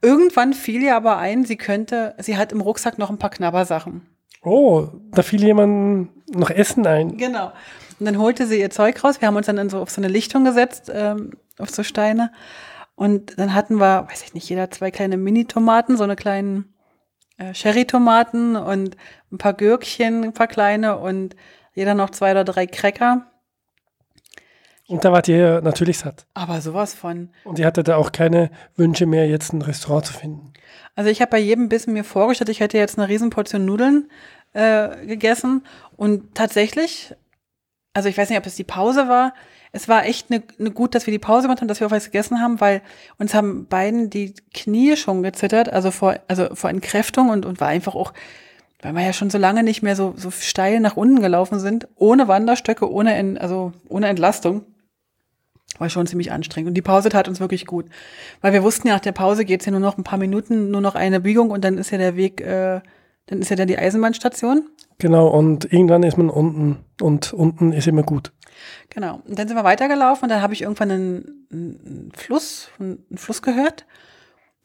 Irgendwann 0.00 0.54
fiel 0.54 0.82
ihr 0.82 0.96
aber 0.96 1.18
ein, 1.18 1.44
sie 1.44 1.56
könnte, 1.56 2.14
sie 2.18 2.36
hat 2.36 2.52
im 2.52 2.60
Rucksack 2.60 2.98
noch 2.98 3.10
ein 3.10 3.18
paar 3.18 3.30
Knabbersachen. 3.30 4.02
Oh, 4.42 4.88
da 5.10 5.22
fiel 5.22 5.42
jemand 5.42 6.10
noch 6.34 6.50
Essen 6.50 6.86
ein. 6.86 7.16
Genau. 7.16 7.52
Und 7.98 8.06
dann 8.06 8.18
holte 8.18 8.46
sie 8.46 8.60
ihr 8.60 8.70
Zeug 8.70 9.02
raus. 9.02 9.20
Wir 9.20 9.28
haben 9.28 9.36
uns 9.36 9.46
dann 9.46 9.58
in 9.58 9.68
so, 9.68 9.80
auf 9.80 9.90
so 9.90 10.00
eine 10.00 10.08
Lichtung 10.08 10.44
gesetzt, 10.44 10.90
ähm, 10.94 11.32
auf 11.58 11.70
so 11.70 11.82
Steine. 11.82 12.30
Und 12.94 13.38
dann 13.38 13.54
hatten 13.54 13.76
wir, 13.76 14.06
weiß 14.08 14.22
ich 14.22 14.34
nicht, 14.34 14.48
jeder 14.48 14.70
zwei 14.70 14.90
kleine 14.90 15.16
Mini-Tomaten, 15.16 15.96
so 15.96 16.04
eine 16.04 16.16
kleinen 16.16 16.72
äh, 17.38 17.52
Cherry-Tomaten 17.52 18.56
und 18.56 18.96
ein 19.32 19.38
paar 19.38 19.54
Gürkchen, 19.54 20.24
ein 20.24 20.34
paar 20.34 20.46
kleine 20.48 20.98
und 20.98 21.34
jeder 21.74 21.94
noch 21.94 22.10
zwei 22.10 22.32
oder 22.32 22.44
drei 22.44 22.66
Cracker. 22.66 23.26
Und 24.88 25.04
da 25.04 25.12
wart 25.12 25.28
ihr 25.28 25.60
natürlich 25.60 25.98
satt. 25.98 26.26
Aber 26.32 26.60
sowas 26.60 26.94
von. 26.94 27.28
Und 27.44 27.58
ihr 27.58 27.66
hattet 27.66 27.88
da 27.88 27.96
auch 27.96 28.10
keine 28.10 28.50
Wünsche 28.74 29.04
mehr, 29.04 29.28
jetzt 29.28 29.52
ein 29.52 29.60
Restaurant 29.60 30.06
zu 30.06 30.14
finden. 30.14 30.52
Also 30.94 31.10
ich 31.10 31.20
habe 31.20 31.30
bei 31.30 31.38
jedem 31.38 31.68
Bissen 31.68 31.92
mir 31.92 32.04
vorgestellt, 32.04 32.48
ich 32.48 32.60
hätte 32.60 32.78
jetzt 32.78 32.98
eine 32.98 33.08
Riesenportion 33.08 33.64
Nudeln 33.64 34.10
äh, 34.54 35.06
gegessen. 35.06 35.62
Und 35.96 36.34
tatsächlich, 36.34 37.14
also 37.92 38.08
ich 38.08 38.16
weiß 38.16 38.30
nicht, 38.30 38.38
ob 38.38 38.46
es 38.46 38.56
die 38.56 38.64
Pause 38.64 39.08
war, 39.08 39.34
es 39.72 39.88
war 39.88 40.06
echt 40.06 40.30
ne, 40.30 40.42
ne 40.58 40.70
gut, 40.70 40.94
dass 40.94 41.06
wir 41.06 41.12
die 41.12 41.18
Pause 41.18 41.42
gemacht 41.42 41.60
haben, 41.60 41.68
dass 41.68 41.80
wir 41.80 41.86
auch 41.86 41.92
was 41.92 42.06
gegessen 42.06 42.40
haben, 42.40 42.60
weil 42.60 42.82
uns 43.18 43.34
haben 43.34 43.66
beiden 43.66 44.10
die 44.10 44.34
Knie 44.54 44.96
schon 44.96 45.22
gezittert, 45.22 45.72
also 45.72 45.90
vor, 45.90 46.16
also 46.28 46.54
vor 46.54 46.70
Entkräftung 46.70 47.28
und, 47.28 47.44
und 47.44 47.60
war 47.60 47.68
einfach 47.68 47.94
auch, 47.94 48.12
weil 48.82 48.94
wir 48.94 49.02
ja 49.02 49.12
schon 49.12 49.30
so 49.30 49.38
lange 49.38 49.62
nicht 49.62 49.82
mehr 49.82 49.96
so, 49.96 50.14
so 50.16 50.30
steil 50.30 50.80
nach 50.80 50.96
unten 50.96 51.20
gelaufen 51.20 51.58
sind, 51.58 51.88
ohne 51.96 52.28
Wanderstöcke, 52.28 52.90
ohne, 52.90 53.14
en, 53.14 53.38
also 53.38 53.72
ohne 53.88 54.08
Entlastung. 54.08 54.64
War 55.78 55.90
schon 55.90 56.06
ziemlich 56.06 56.32
anstrengend. 56.32 56.68
Und 56.68 56.74
die 56.74 56.82
Pause 56.82 57.08
tat 57.10 57.28
uns 57.28 57.40
wirklich 57.40 57.66
gut. 57.66 57.86
Weil 58.40 58.52
wir 58.52 58.62
wussten 58.62 58.88
ja, 58.88 58.94
nach 58.94 59.00
der 59.00 59.12
Pause 59.12 59.44
geht's 59.44 59.66
ja 59.66 59.70
nur 59.70 59.80
noch 59.80 59.98
ein 59.98 60.02
paar 60.02 60.18
Minuten, 60.18 60.70
nur 60.70 60.80
noch 60.80 60.94
eine 60.94 61.20
Biegung 61.20 61.50
und 61.50 61.62
dann 61.62 61.76
ist 61.76 61.90
ja 61.90 61.98
der 61.98 62.16
Weg, 62.16 62.40
äh, 62.40 62.80
dann 63.26 63.40
ist 63.40 63.50
ja 63.50 63.56
dann 63.56 63.68
die 63.68 63.78
Eisenbahnstation. 63.78 64.66
Genau, 64.98 65.28
und 65.28 65.70
irgendwann 65.72 66.02
ist 66.02 66.16
man 66.16 66.30
unten 66.30 66.78
und 67.00 67.32
unten 67.32 67.72
ist 67.72 67.86
immer 67.86 68.02
gut. 68.02 68.32
Genau. 68.90 69.22
Und 69.26 69.38
dann 69.38 69.48
sind 69.48 69.56
wir 69.56 69.64
weitergelaufen 69.64 70.24
und 70.24 70.28
dann 70.30 70.42
habe 70.42 70.54
ich 70.54 70.62
irgendwann 70.62 70.90
einen, 70.90 71.46
einen 71.52 72.12
Fluss, 72.16 72.70
einen 72.78 73.04
Fluss 73.16 73.42
gehört. 73.42 73.86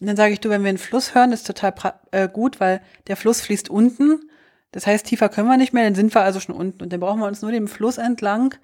Und 0.01 0.07
dann 0.07 0.17
sage 0.17 0.33
ich, 0.33 0.39
du, 0.39 0.49
wenn 0.49 0.63
wir 0.63 0.69
einen 0.69 0.77
Fluss 0.77 1.15
hören, 1.15 1.31
ist 1.31 1.47
total 1.47 1.73
äh, 2.11 2.27
gut, 2.27 2.59
weil 2.59 2.81
der 3.07 3.15
Fluss 3.15 3.41
fließt 3.41 3.69
unten. 3.69 4.29
Das 4.71 4.87
heißt, 4.87 5.05
tiefer 5.05 5.29
können 5.29 5.47
wir 5.47 5.57
nicht 5.57 5.73
mehr, 5.73 5.83
dann 5.83 5.95
sind 5.95 6.13
wir 6.13 6.21
also 6.21 6.39
schon 6.39 6.55
unten. 6.55 6.83
Und 6.83 6.91
dann 6.91 6.99
brauchen 6.99 7.19
wir 7.19 7.27
uns 7.27 7.41
nur 7.41 7.51
dem 7.51 7.67
Fluss 7.67 7.97
entlang 7.97 8.55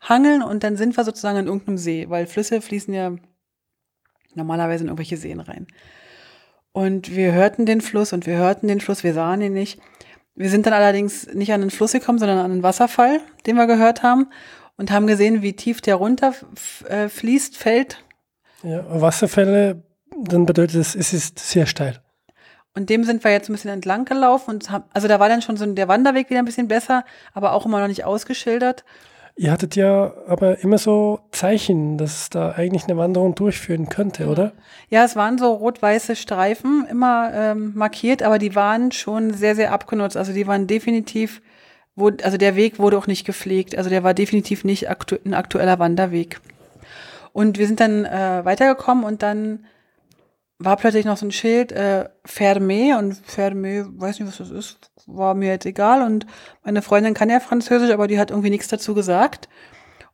hangeln 0.00 0.42
und 0.42 0.62
dann 0.64 0.76
sind 0.76 0.96
wir 0.96 1.04
sozusagen 1.04 1.38
in 1.38 1.46
irgendeinem 1.46 1.78
See, 1.78 2.08
weil 2.08 2.26
Flüsse 2.26 2.60
fließen 2.60 2.92
ja 2.92 3.14
normalerweise 4.34 4.84
in 4.84 4.88
irgendwelche 4.88 5.16
Seen 5.16 5.40
rein. 5.40 5.66
Und 6.72 7.14
wir 7.14 7.32
hörten 7.32 7.66
den 7.66 7.80
Fluss 7.80 8.12
und 8.12 8.26
wir 8.26 8.36
hörten 8.36 8.68
den 8.68 8.80
Fluss, 8.80 9.04
wir 9.04 9.14
sahen 9.14 9.40
ihn 9.40 9.52
nicht. 9.52 9.80
Wir 10.34 10.50
sind 10.50 10.66
dann 10.66 10.72
allerdings 10.72 11.32
nicht 11.32 11.52
an 11.52 11.60
den 11.60 11.70
Fluss 11.70 11.92
gekommen, 11.92 12.18
sondern 12.18 12.38
an 12.38 12.50
den 12.50 12.62
Wasserfall, 12.62 13.20
den 13.46 13.56
wir 13.56 13.66
gehört 13.66 14.02
haben 14.02 14.28
und 14.76 14.90
haben 14.90 15.06
gesehen, 15.06 15.42
wie 15.42 15.54
tief 15.54 15.80
der 15.80 15.96
runter 15.96 16.34
äh, 16.88 17.08
fließt, 17.08 17.56
fällt. 17.56 18.04
Ja, 18.62 18.84
Wasserfälle, 19.00 19.82
dann 20.16 20.46
bedeutet 20.46 20.76
es, 20.76 20.94
es 20.94 21.12
ist 21.12 21.38
sehr 21.38 21.66
steil. 21.66 22.00
Und 22.74 22.90
dem 22.90 23.04
sind 23.04 23.22
wir 23.22 23.30
jetzt 23.30 23.48
ein 23.48 23.52
bisschen 23.52 23.70
entlang 23.70 24.04
gelaufen 24.04 24.50
und 24.50 24.70
haben, 24.70 24.84
also 24.92 25.06
da 25.06 25.20
war 25.20 25.28
dann 25.28 25.42
schon 25.42 25.56
so 25.56 25.64
der 25.64 25.86
Wanderweg 25.86 26.28
wieder 26.28 26.40
ein 26.40 26.44
bisschen 26.44 26.66
besser, 26.66 27.04
aber 27.32 27.52
auch 27.52 27.66
immer 27.66 27.80
noch 27.80 27.86
nicht 27.86 28.04
ausgeschildert. 28.04 28.84
Ihr 29.36 29.50
hattet 29.50 29.74
ja 29.74 30.12
aber 30.28 30.60
immer 30.60 30.78
so 30.78 31.18
Zeichen, 31.32 31.98
dass 31.98 32.30
da 32.30 32.52
eigentlich 32.52 32.84
eine 32.84 32.96
Wanderung 32.96 33.34
durchführen 33.34 33.88
könnte, 33.88 34.28
oder? 34.28 34.52
Ja, 34.90 35.04
es 35.04 35.16
waren 35.16 35.38
so 35.38 35.52
rot-weiße 35.52 36.14
Streifen, 36.14 36.86
immer 36.88 37.32
ähm, 37.34 37.72
markiert, 37.74 38.22
aber 38.22 38.38
die 38.38 38.54
waren 38.54 38.92
schon 38.92 39.34
sehr, 39.34 39.56
sehr 39.56 39.72
abgenutzt. 39.72 40.16
Also 40.16 40.32
die 40.32 40.46
waren 40.46 40.68
definitiv, 40.68 41.42
wo, 41.96 42.12
also 42.22 42.36
der 42.36 42.54
Weg 42.54 42.78
wurde 42.78 42.96
auch 42.96 43.08
nicht 43.08 43.26
gepflegt. 43.26 43.76
Also 43.76 43.90
der 43.90 44.04
war 44.04 44.14
definitiv 44.14 44.62
nicht 44.62 44.88
aktu 44.88 45.16
ein 45.24 45.34
aktueller 45.34 45.80
Wanderweg. 45.80 46.40
Und 47.32 47.58
wir 47.58 47.66
sind 47.66 47.80
dann 47.80 48.04
äh, 48.04 48.44
weitergekommen 48.44 49.02
und 49.02 49.24
dann 49.24 49.64
war 50.64 50.76
plötzlich 50.76 51.04
noch 51.04 51.16
so 51.16 51.26
ein 51.26 51.32
Schild, 51.32 51.72
äh, 51.72 52.08
Ferme 52.24 52.98
und 52.98 53.14
Ferme, 53.14 53.86
weiß 54.00 54.18
nicht, 54.18 54.28
was 54.28 54.38
das 54.38 54.50
ist, 54.50 54.90
war 55.06 55.34
mir 55.34 55.50
jetzt 55.50 55.66
egal. 55.66 56.02
Und 56.02 56.26
meine 56.62 56.82
Freundin 56.82 57.14
kann 57.14 57.30
ja 57.30 57.40
Französisch, 57.40 57.90
aber 57.90 58.06
die 58.06 58.18
hat 58.18 58.30
irgendwie 58.30 58.50
nichts 58.50 58.68
dazu 58.68 58.94
gesagt. 58.94 59.48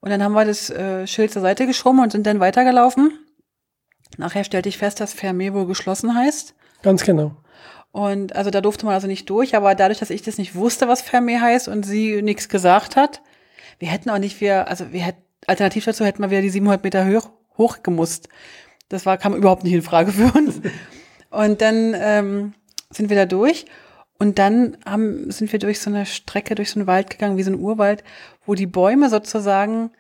Und 0.01 0.11
dann 0.11 0.23
haben 0.23 0.33
wir 0.33 0.45
das 0.45 0.71
äh, 0.71 1.07
Schild 1.07 1.33
zur 1.33 1.43
Seite 1.43 1.67
geschoben 1.67 2.01
und 2.01 2.13
sind 2.13 2.27
dann 2.27 2.41
weitergelaufen. 2.41 3.13
Nachher 4.17 4.45
stellte 4.45 4.69
ich 4.69 4.79
fest, 4.79 5.01
dass 5.01 5.13
Ferme 5.13 5.53
wohl 5.55 5.67
geschlossen 5.67 6.15
heißt. 6.15 6.55
Ganz 6.83 7.05
genau. 7.05 7.37
Und 7.93 8.37
also 8.37 8.51
da 8.51 8.61
durfte 8.61 8.87
man 8.87 8.95
also 8.95 9.07
nicht 9.07 9.29
durch, 9.29 9.57
aber 9.57 9.75
dadurch, 9.75 9.99
dass 9.99 10.11
ich 10.11 10.23
das 10.23 10.39
nicht 10.39 10.55
wusste, 10.55 10.89
was 10.89 11.03
Ferme 11.03 11.41
heißt 11.41 11.69
und 11.69 11.85
sie 11.85 12.23
nichts 12.23 12.49
gesagt 12.49 12.97
hat, 12.97 13.21
wir 13.79 13.89
hätten 13.89 14.11
auch 14.11 14.19
nicht 14.19 14.41
wir, 14.41 14.69
also 14.69 14.93
wir 14.93 15.03
hätten, 15.03 15.23
alternativ 15.47 15.85
dazu 15.85 16.05
hätten 16.05 16.23
wir 16.23 16.31
wieder 16.31 16.43
die 16.43 16.51
700 16.51 16.85
Meter 16.85 17.07
hoch, 17.07 17.31
hoch 17.59 17.83
gemusst. 17.83 18.29
Das 18.91 19.07
war, 19.07 19.17
kam 19.17 19.35
überhaupt 19.35 19.65
nicht 19.65 19.73
in 19.73 19.81
Frage 19.81 20.13
für 20.13 20.31
uns. 20.37 20.61
Und 21.31 21.63
dann 21.63 21.97
ähm, 21.97 22.53
sind 22.91 23.09
wir 23.09 23.17
da 23.17 23.25
durch 23.25 23.65
und 24.19 24.39
dann 24.39 24.77
haben, 24.85 25.31
sind 25.31 25.51
wir 25.51 25.59
durch 25.59 25.81
so 25.81 25.89
eine 25.89 26.05
Strecke, 26.05 26.55
durch 26.55 26.71
so 26.71 26.79
einen 26.79 26.87
Wald 26.87 27.09
gegangen, 27.09 27.39
wie 27.39 27.43
so 27.43 27.51
ein 27.51 27.59
Urwald, 27.59 28.05
wo 28.45 28.55
die 28.55 28.67
Bäume 28.67 29.09
sozusagen 29.09 29.93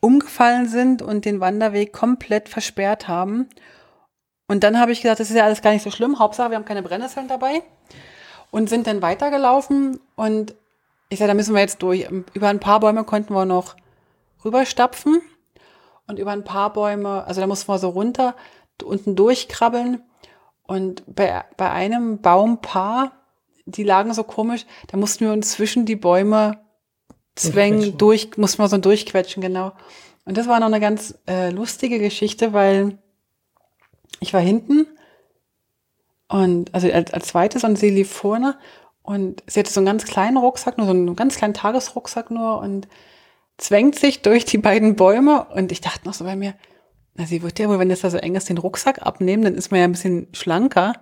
umgefallen 0.00 0.68
sind 0.68 1.00
und 1.00 1.24
den 1.24 1.40
Wanderweg 1.40 1.92
komplett 1.92 2.50
versperrt 2.50 3.08
haben. 3.08 3.48
Und 4.46 4.62
dann 4.62 4.78
habe 4.78 4.92
ich 4.92 5.00
gesagt, 5.00 5.20
das 5.20 5.30
ist 5.30 5.36
ja 5.36 5.44
alles 5.44 5.62
gar 5.62 5.72
nicht 5.72 5.82
so 5.82 5.90
schlimm. 5.90 6.18
Hauptsache, 6.18 6.50
wir 6.50 6.56
haben 6.56 6.66
keine 6.66 6.82
Brennnesseln 6.82 7.28
dabei. 7.28 7.62
Und 8.50 8.68
sind 8.68 8.86
dann 8.86 9.02
weitergelaufen. 9.02 10.00
Und 10.14 10.54
ich 11.08 11.18
sage, 11.18 11.28
da 11.28 11.34
müssen 11.34 11.54
wir 11.54 11.60
jetzt 11.60 11.82
durch. 11.82 12.06
Über 12.34 12.48
ein 12.48 12.60
paar 12.60 12.80
Bäume 12.80 13.04
konnten 13.04 13.34
wir 13.34 13.44
noch 13.44 13.74
rüberstapfen. 14.44 15.22
Und 16.06 16.18
über 16.18 16.30
ein 16.30 16.44
paar 16.44 16.72
Bäume, 16.72 17.24
also 17.24 17.40
da 17.40 17.46
mussten 17.46 17.68
wir 17.68 17.78
so 17.78 17.88
runter, 17.90 18.34
unten 18.84 19.16
durchkrabbeln. 19.16 20.02
Und 20.62 21.02
bei, 21.06 21.44
bei 21.56 21.70
einem 21.70 22.20
Baumpaar 22.20 23.12
die 23.66 23.82
lagen 23.82 24.14
so 24.14 24.22
komisch, 24.22 24.64
da 24.86 24.96
mussten 24.96 25.26
wir 25.26 25.32
uns 25.32 25.52
zwischen 25.52 25.84
die 25.84 25.96
Bäume 25.96 26.60
zwängen, 27.34 27.98
durch, 27.98 28.36
mussten 28.36 28.62
wir 28.62 28.68
so 28.68 28.78
durchquetschen, 28.78 29.42
genau. 29.42 29.72
Und 30.24 30.36
das 30.36 30.48
war 30.48 30.58
noch 30.60 30.66
eine 30.66 30.80
ganz 30.80 31.18
äh, 31.28 31.50
lustige 31.50 31.98
Geschichte, 31.98 32.52
weil 32.52 32.98
ich 34.20 34.32
war 34.32 34.40
hinten 34.40 34.86
und 36.28 36.74
also 36.74 36.90
als, 36.90 37.12
als 37.12 37.28
zweites 37.28 37.64
und 37.64 37.76
sie 37.76 37.90
lief 37.90 38.10
vorne 38.10 38.56
und 39.02 39.42
sie 39.46 39.60
hatte 39.60 39.72
so 39.72 39.80
einen 39.80 39.86
ganz 39.86 40.04
kleinen 40.04 40.36
Rucksack, 40.36 40.78
nur 40.78 40.86
so 40.86 40.92
einen 40.92 41.14
ganz 41.14 41.36
kleinen 41.36 41.54
Tagesrucksack 41.54 42.30
nur 42.30 42.60
und 42.60 42.88
zwängt 43.58 43.98
sich 43.98 44.22
durch 44.22 44.44
die 44.44 44.58
beiden 44.58 44.96
Bäume 44.96 45.46
und 45.54 45.72
ich 45.72 45.80
dachte 45.80 46.06
noch 46.06 46.14
so 46.14 46.24
bei 46.24 46.36
mir, 46.36 46.54
na, 47.14 47.26
sie 47.26 47.42
wird 47.42 47.58
ja 47.58 47.68
wohl, 47.68 47.78
wenn 47.78 47.88
das 47.88 48.00
da 48.00 48.10
so 48.10 48.18
eng 48.18 48.34
ist, 48.34 48.48
den 48.48 48.58
Rucksack 48.58 49.04
abnehmen, 49.04 49.42
dann 49.42 49.54
ist 49.54 49.70
man 49.70 49.80
ja 49.80 49.84
ein 49.84 49.92
bisschen 49.92 50.28
schlanker. 50.32 50.94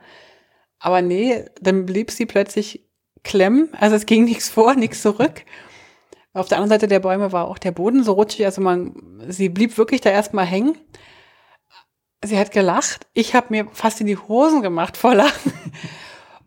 Aber 0.78 1.02
nee, 1.02 1.44
dann 1.60 1.86
blieb 1.86 2.10
sie 2.10 2.26
plötzlich 2.26 2.88
klemmen. 3.24 3.70
Also 3.78 3.96
es 3.96 4.06
ging 4.06 4.24
nichts 4.26 4.48
vor, 4.48 4.74
nichts 4.74 5.02
zurück. 5.02 5.44
Auf 6.32 6.48
der 6.48 6.58
anderen 6.58 6.80
Seite 6.80 6.88
der 6.88 7.00
Bäume 7.00 7.32
war 7.32 7.48
auch 7.48 7.58
der 7.58 7.72
Boden 7.72 8.02
so 8.04 8.12
rutschig. 8.12 8.44
Also 8.44 8.60
man, 8.60 9.22
sie 9.28 9.48
blieb 9.48 9.76
wirklich 9.78 10.00
da 10.00 10.10
erstmal 10.10 10.46
hängen. 10.46 10.76
Sie 12.24 12.38
hat 12.38 12.52
gelacht. 12.52 13.06
Ich 13.12 13.34
habe 13.34 13.48
mir 13.50 13.68
fast 13.72 14.00
in 14.00 14.06
die 14.06 14.16
Hosen 14.16 14.62
gemacht 14.62 14.96
vor 14.96 15.14
Lachen. 15.14 15.52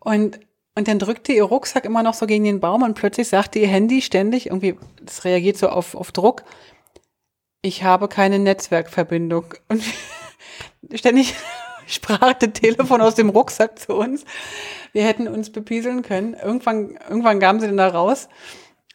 Und, 0.00 0.40
und 0.78 0.86
dann 0.86 1.00
drückte 1.00 1.32
ihr 1.32 1.42
Rucksack 1.42 1.84
immer 1.84 2.04
noch 2.04 2.14
so 2.14 2.24
gegen 2.24 2.44
den 2.44 2.60
Baum 2.60 2.84
und 2.84 2.94
plötzlich 2.94 3.26
sagte 3.26 3.58
ihr 3.58 3.66
Handy 3.66 4.00
ständig, 4.00 4.46
irgendwie, 4.46 4.78
das 5.02 5.24
reagiert 5.24 5.56
so 5.56 5.68
auf, 5.70 5.96
auf 5.96 6.12
Druck, 6.12 6.44
ich 7.62 7.82
habe 7.82 8.06
keine 8.06 8.38
Netzwerkverbindung. 8.38 9.54
Und 9.68 9.82
ständig 10.94 11.34
sprach 11.88 12.32
das 12.34 12.52
Telefon 12.52 13.00
aus 13.00 13.16
dem 13.16 13.28
Rucksack 13.28 13.76
zu 13.76 13.94
uns. 13.94 14.24
Wir 14.92 15.02
hätten 15.02 15.26
uns 15.26 15.50
bepieseln 15.50 16.02
können. 16.02 16.34
Irgendwann, 16.34 16.96
irgendwann 17.08 17.40
gaben 17.40 17.58
sie 17.58 17.66
dann 17.66 17.76
da 17.76 17.88
raus. 17.88 18.28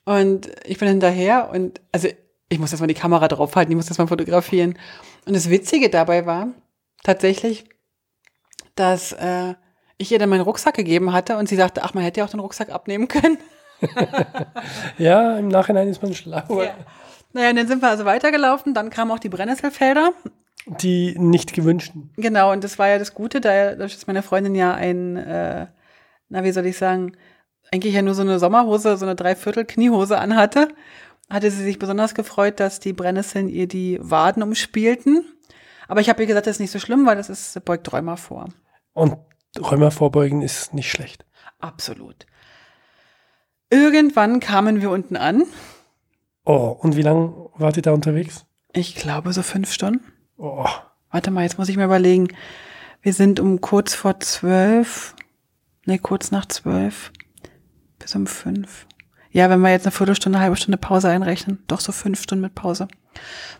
Und 0.05 0.51
ich 0.63 0.77
bin 0.77 0.87
hinterher 0.87 1.49
und 1.51 1.81
also 1.91 2.07
ich 2.47 2.59
muss 2.59 2.71
erstmal 2.71 2.87
die 2.87 2.93
Kamera 2.93 3.27
draufhalten, 3.27 3.73
ich 3.73 3.75
muss 3.75 3.87
das 3.87 3.97
mal 3.97 4.07
fotografieren. 4.07 4.79
Und 5.25 5.35
das 5.35 5.49
Witzige 5.49 5.89
dabei 5.89 6.25
war 6.25 6.47
tatsächlich, 7.03 7.65
dass 8.75 9.11
äh, 9.11 9.55
ich 10.03 10.11
ihr 10.11 10.19
dann 10.19 10.29
meinen 10.29 10.41
Rucksack 10.41 10.75
gegeben 10.75 11.13
hatte 11.13 11.37
und 11.37 11.49
sie 11.49 11.55
sagte, 11.55 11.83
ach, 11.83 11.93
man 11.93 12.03
hätte 12.03 12.19
ja 12.19 12.25
auch 12.25 12.29
den 12.29 12.39
Rucksack 12.39 12.69
abnehmen 12.69 13.07
können. 13.07 13.37
ja, 14.97 15.37
im 15.37 15.47
Nachhinein 15.47 15.87
ist 15.87 16.01
man 16.01 16.13
schlauer. 16.13 16.63
Ja. 16.63 16.75
Naja, 17.33 17.49
und 17.49 17.55
dann 17.55 17.67
sind 17.67 17.81
wir 17.81 17.89
also 17.89 18.05
weitergelaufen, 18.05 18.73
dann 18.73 18.89
kamen 18.89 19.11
auch 19.11 19.19
die 19.19 19.29
Brennnesselfelder. 19.29 20.13
Die 20.65 21.15
nicht 21.17 21.53
gewünschten. 21.53 22.11
Genau, 22.15 22.51
und 22.51 22.63
das 22.63 22.79
war 22.79 22.87
ja 22.87 22.97
das 22.97 23.13
Gute, 23.13 23.41
da, 23.41 23.75
dass 23.75 24.07
meine 24.07 24.23
Freundin 24.23 24.55
ja 24.55 24.73
ein, 24.73 25.17
äh, 25.17 25.67
na, 26.29 26.43
wie 26.43 26.51
soll 26.51 26.65
ich 26.65 26.77
sagen, 26.77 27.17
eigentlich 27.71 27.95
ja 27.95 28.01
nur 28.01 28.13
so 28.13 28.21
eine 28.21 28.39
Sommerhose, 28.39 28.97
so 28.97 29.05
eine 29.05 29.15
Dreiviertel 29.15 29.65
Kniehose 29.65 30.17
anhatte, 30.19 30.69
hatte 31.29 31.49
sie 31.51 31.63
sich 31.63 31.79
besonders 31.79 32.13
gefreut, 32.15 32.59
dass 32.59 32.79
die 32.79 32.93
Brennnesseln 32.93 33.49
ihr 33.49 33.67
die 33.67 33.97
Waden 34.01 34.43
umspielten. 34.43 35.25
Aber 35.87 35.99
ich 35.99 36.09
habe 36.09 36.21
ihr 36.21 36.27
gesagt, 36.27 36.47
das 36.47 36.57
ist 36.57 36.61
nicht 36.61 36.71
so 36.71 36.79
schlimm, 36.79 37.05
weil 37.05 37.17
das 37.17 37.29
ist, 37.29 37.65
beugt 37.65 37.91
Rheuma 37.91 38.15
vor. 38.15 38.47
Und 38.93 39.17
Rheuma 39.59 39.91
vorbeugen 39.91 40.41
ist 40.41 40.73
nicht 40.73 40.89
schlecht. 40.89 41.25
Absolut. 41.59 42.25
Irgendwann 43.69 44.39
kamen 44.39 44.81
wir 44.81 44.89
unten 44.89 45.15
an. 45.15 45.43
Oh, 46.45 46.75
und 46.79 46.95
wie 46.95 47.01
lange 47.01 47.49
wart 47.55 47.77
ihr 47.77 47.83
da 47.83 47.91
unterwegs? 47.91 48.45
Ich 48.73 48.95
glaube 48.95 49.33
so 49.33 49.43
fünf 49.43 49.71
Stunden. 49.71 50.03
Oh. 50.37 50.67
Warte 51.11 51.31
mal, 51.31 51.43
jetzt 51.43 51.57
muss 51.57 51.69
ich 51.69 51.77
mir 51.77 51.85
überlegen. 51.85 52.27
Wir 53.01 53.13
sind 53.13 53.39
um 53.39 53.61
kurz 53.61 53.93
vor 53.93 54.19
zwölf, 54.19 55.15
nee, 55.85 55.99
kurz 55.99 56.31
nach 56.31 56.47
zwölf 56.47 57.11
bis 57.99 58.15
um 58.15 58.27
fünf. 58.27 58.87
Ja, 59.31 59.49
wenn 59.49 59.61
wir 59.61 59.71
jetzt 59.71 59.85
eine 59.85 59.91
Viertelstunde, 59.91 60.37
eine 60.37 60.43
halbe 60.43 60.57
Stunde 60.57 60.77
Pause 60.77 61.09
einrechnen, 61.09 61.63
doch 61.67 61.79
so 61.79 61.91
fünf 61.91 62.21
Stunden 62.21 62.41
mit 62.41 62.55
Pause. 62.55 62.87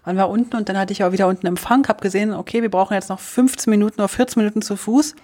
Waren 0.04 0.18
wir 0.18 0.30
unten 0.30 0.56
und 0.56 0.70
dann 0.70 0.78
hatte 0.78 0.94
ich 0.94 1.04
auch 1.04 1.12
wieder 1.12 1.28
unten 1.28 1.48
Empfang, 1.48 1.88
hab 1.88 2.02
gesehen, 2.02 2.34
okay, 2.34 2.62
wir 2.62 2.70
brauchen 2.70 2.94
jetzt 2.94 3.10
noch 3.10 3.20
15 3.20 3.72
Minuten 3.72 4.02
oder 4.02 4.08
14 4.08 4.42
Minuten 4.42 4.62
zu 4.62 4.76
Fuß 4.76 5.16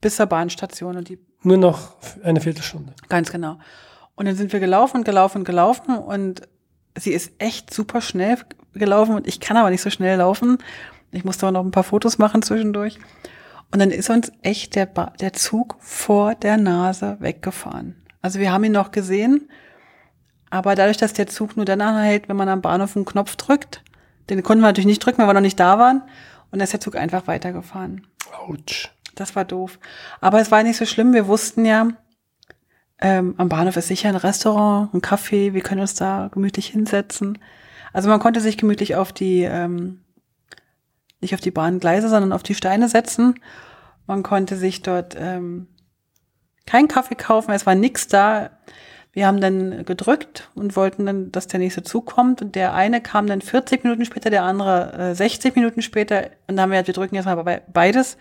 bis 0.00 0.16
zur 0.16 0.26
Bahnstation 0.26 0.96
und 0.96 1.08
die. 1.08 1.18
Nur 1.42 1.56
noch 1.56 1.96
eine 2.22 2.40
Viertelstunde. 2.40 2.94
Ganz 3.08 3.30
genau. 3.30 3.58
Und 4.14 4.26
dann 4.26 4.34
sind 4.34 4.52
wir 4.52 4.60
gelaufen 4.60 4.98
und 4.98 5.04
gelaufen 5.04 5.38
und 5.38 5.44
gelaufen 5.44 5.96
und 5.96 6.42
sie 6.96 7.12
ist 7.12 7.32
echt 7.38 7.72
super 7.72 8.00
schnell 8.00 8.38
gelaufen 8.74 9.14
und 9.14 9.28
ich 9.28 9.38
kann 9.40 9.56
aber 9.56 9.70
nicht 9.70 9.82
so 9.82 9.90
schnell 9.90 10.18
laufen. 10.18 10.58
Ich 11.12 11.24
musste 11.24 11.46
auch 11.46 11.52
noch 11.52 11.64
ein 11.64 11.70
paar 11.70 11.84
Fotos 11.84 12.18
machen 12.18 12.42
zwischendurch. 12.42 12.98
Und 13.70 13.80
dann 13.80 13.90
ist 13.90 14.10
uns 14.10 14.32
echt 14.42 14.74
der, 14.74 14.86
ba 14.86 15.12
der 15.20 15.34
Zug 15.34 15.76
vor 15.78 16.34
der 16.34 16.56
Nase 16.56 17.16
weggefahren. 17.20 17.96
Also 18.22 18.40
wir 18.40 18.52
haben 18.52 18.64
ihn 18.64 18.72
noch 18.72 18.90
gesehen, 18.90 19.48
aber 20.50 20.74
dadurch, 20.74 20.96
dass 20.96 21.12
der 21.12 21.26
Zug 21.26 21.56
nur 21.56 21.66
dann 21.66 21.80
anhält, 21.80 22.28
wenn 22.28 22.36
man 22.36 22.48
am 22.48 22.62
Bahnhof 22.62 22.96
einen 22.96 23.04
Knopf 23.04 23.36
drückt, 23.36 23.82
den 24.30 24.42
konnten 24.42 24.62
wir 24.62 24.68
natürlich 24.68 24.86
nicht 24.86 25.04
drücken, 25.04 25.18
weil 25.18 25.28
wir 25.28 25.34
noch 25.34 25.40
nicht 25.40 25.60
da 25.60 25.78
waren. 25.78 26.02
Und 26.50 26.58
dann 26.58 26.62
ist 26.62 26.72
der 26.72 26.80
Zug 26.80 26.96
einfach 26.96 27.26
weitergefahren. 27.26 28.06
Autsch. 28.46 28.90
Das 29.18 29.34
war 29.36 29.44
doof. 29.44 29.78
Aber 30.20 30.40
es 30.40 30.50
war 30.50 30.62
nicht 30.62 30.76
so 30.76 30.86
schlimm. 30.86 31.12
Wir 31.12 31.26
wussten 31.26 31.64
ja, 31.64 31.88
ähm, 33.00 33.34
am 33.36 33.48
Bahnhof 33.48 33.76
ist 33.76 33.88
sicher 33.88 34.08
ein 34.08 34.16
Restaurant, 34.16 34.92
ein 34.92 35.00
Café, 35.00 35.54
wir 35.54 35.60
können 35.60 35.80
uns 35.80 35.94
da 35.94 36.28
gemütlich 36.32 36.66
hinsetzen. 36.68 37.38
Also 37.92 38.08
man 38.08 38.20
konnte 38.20 38.40
sich 38.40 38.58
gemütlich 38.58 38.96
auf 38.96 39.12
die, 39.12 39.42
ähm, 39.42 40.00
nicht 41.20 41.34
auf 41.34 41.40
die 41.40 41.50
Bahngleise, 41.50 42.08
sondern 42.08 42.32
auf 42.32 42.42
die 42.42 42.54
Steine 42.54 42.88
setzen. 42.88 43.40
Man 44.06 44.22
konnte 44.22 44.56
sich 44.56 44.82
dort 44.82 45.16
ähm, 45.18 45.68
keinen 46.66 46.88
Kaffee 46.88 47.14
kaufen, 47.14 47.52
es 47.52 47.66
war 47.66 47.74
nix 47.74 48.08
da. 48.08 48.50
Wir 49.12 49.26
haben 49.26 49.40
dann 49.40 49.84
gedrückt 49.84 50.50
und 50.54 50.76
wollten 50.76 51.06
dann, 51.06 51.32
dass 51.32 51.46
der 51.46 51.58
nächste 51.58 51.82
Zug 51.82 52.06
kommt. 52.06 52.42
Und 52.42 52.54
der 52.54 52.74
eine 52.74 53.00
kam 53.00 53.26
dann 53.26 53.40
40 53.40 53.82
Minuten 53.82 54.04
später, 54.04 54.30
der 54.30 54.44
andere 54.44 54.92
äh, 55.10 55.14
60 55.14 55.56
Minuten 55.56 55.82
später. 55.82 56.30
Und 56.46 56.56
dann 56.56 56.60
haben 56.60 56.70
wir 56.72 56.86
wir 56.86 56.94
drücken 56.94 57.16
jetzt 57.16 57.24
mal 57.24 57.62
beides. 57.72 58.16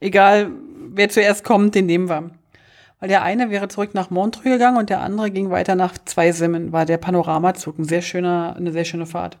Egal, 0.00 0.50
wer 0.90 1.08
zuerst 1.08 1.44
kommt, 1.44 1.74
den 1.74 1.86
nehmen 1.86 2.08
wir. 2.08 2.30
Weil 3.00 3.08
der 3.08 3.22
eine 3.22 3.50
wäre 3.50 3.68
zurück 3.68 3.94
nach 3.94 4.10
Montreux 4.10 4.44
gegangen 4.44 4.76
und 4.76 4.90
der 4.90 5.00
andere 5.00 5.30
ging 5.30 5.50
weiter 5.50 5.74
nach 5.74 5.96
Zweisimmen, 6.04 6.72
war 6.72 6.84
der 6.84 6.98
Panoramazug. 6.98 7.78
Ein 7.78 7.84
sehr 7.84 8.02
schöner, 8.02 8.54
eine 8.56 8.72
sehr 8.72 8.84
schöne 8.84 9.06
Fahrt. 9.06 9.38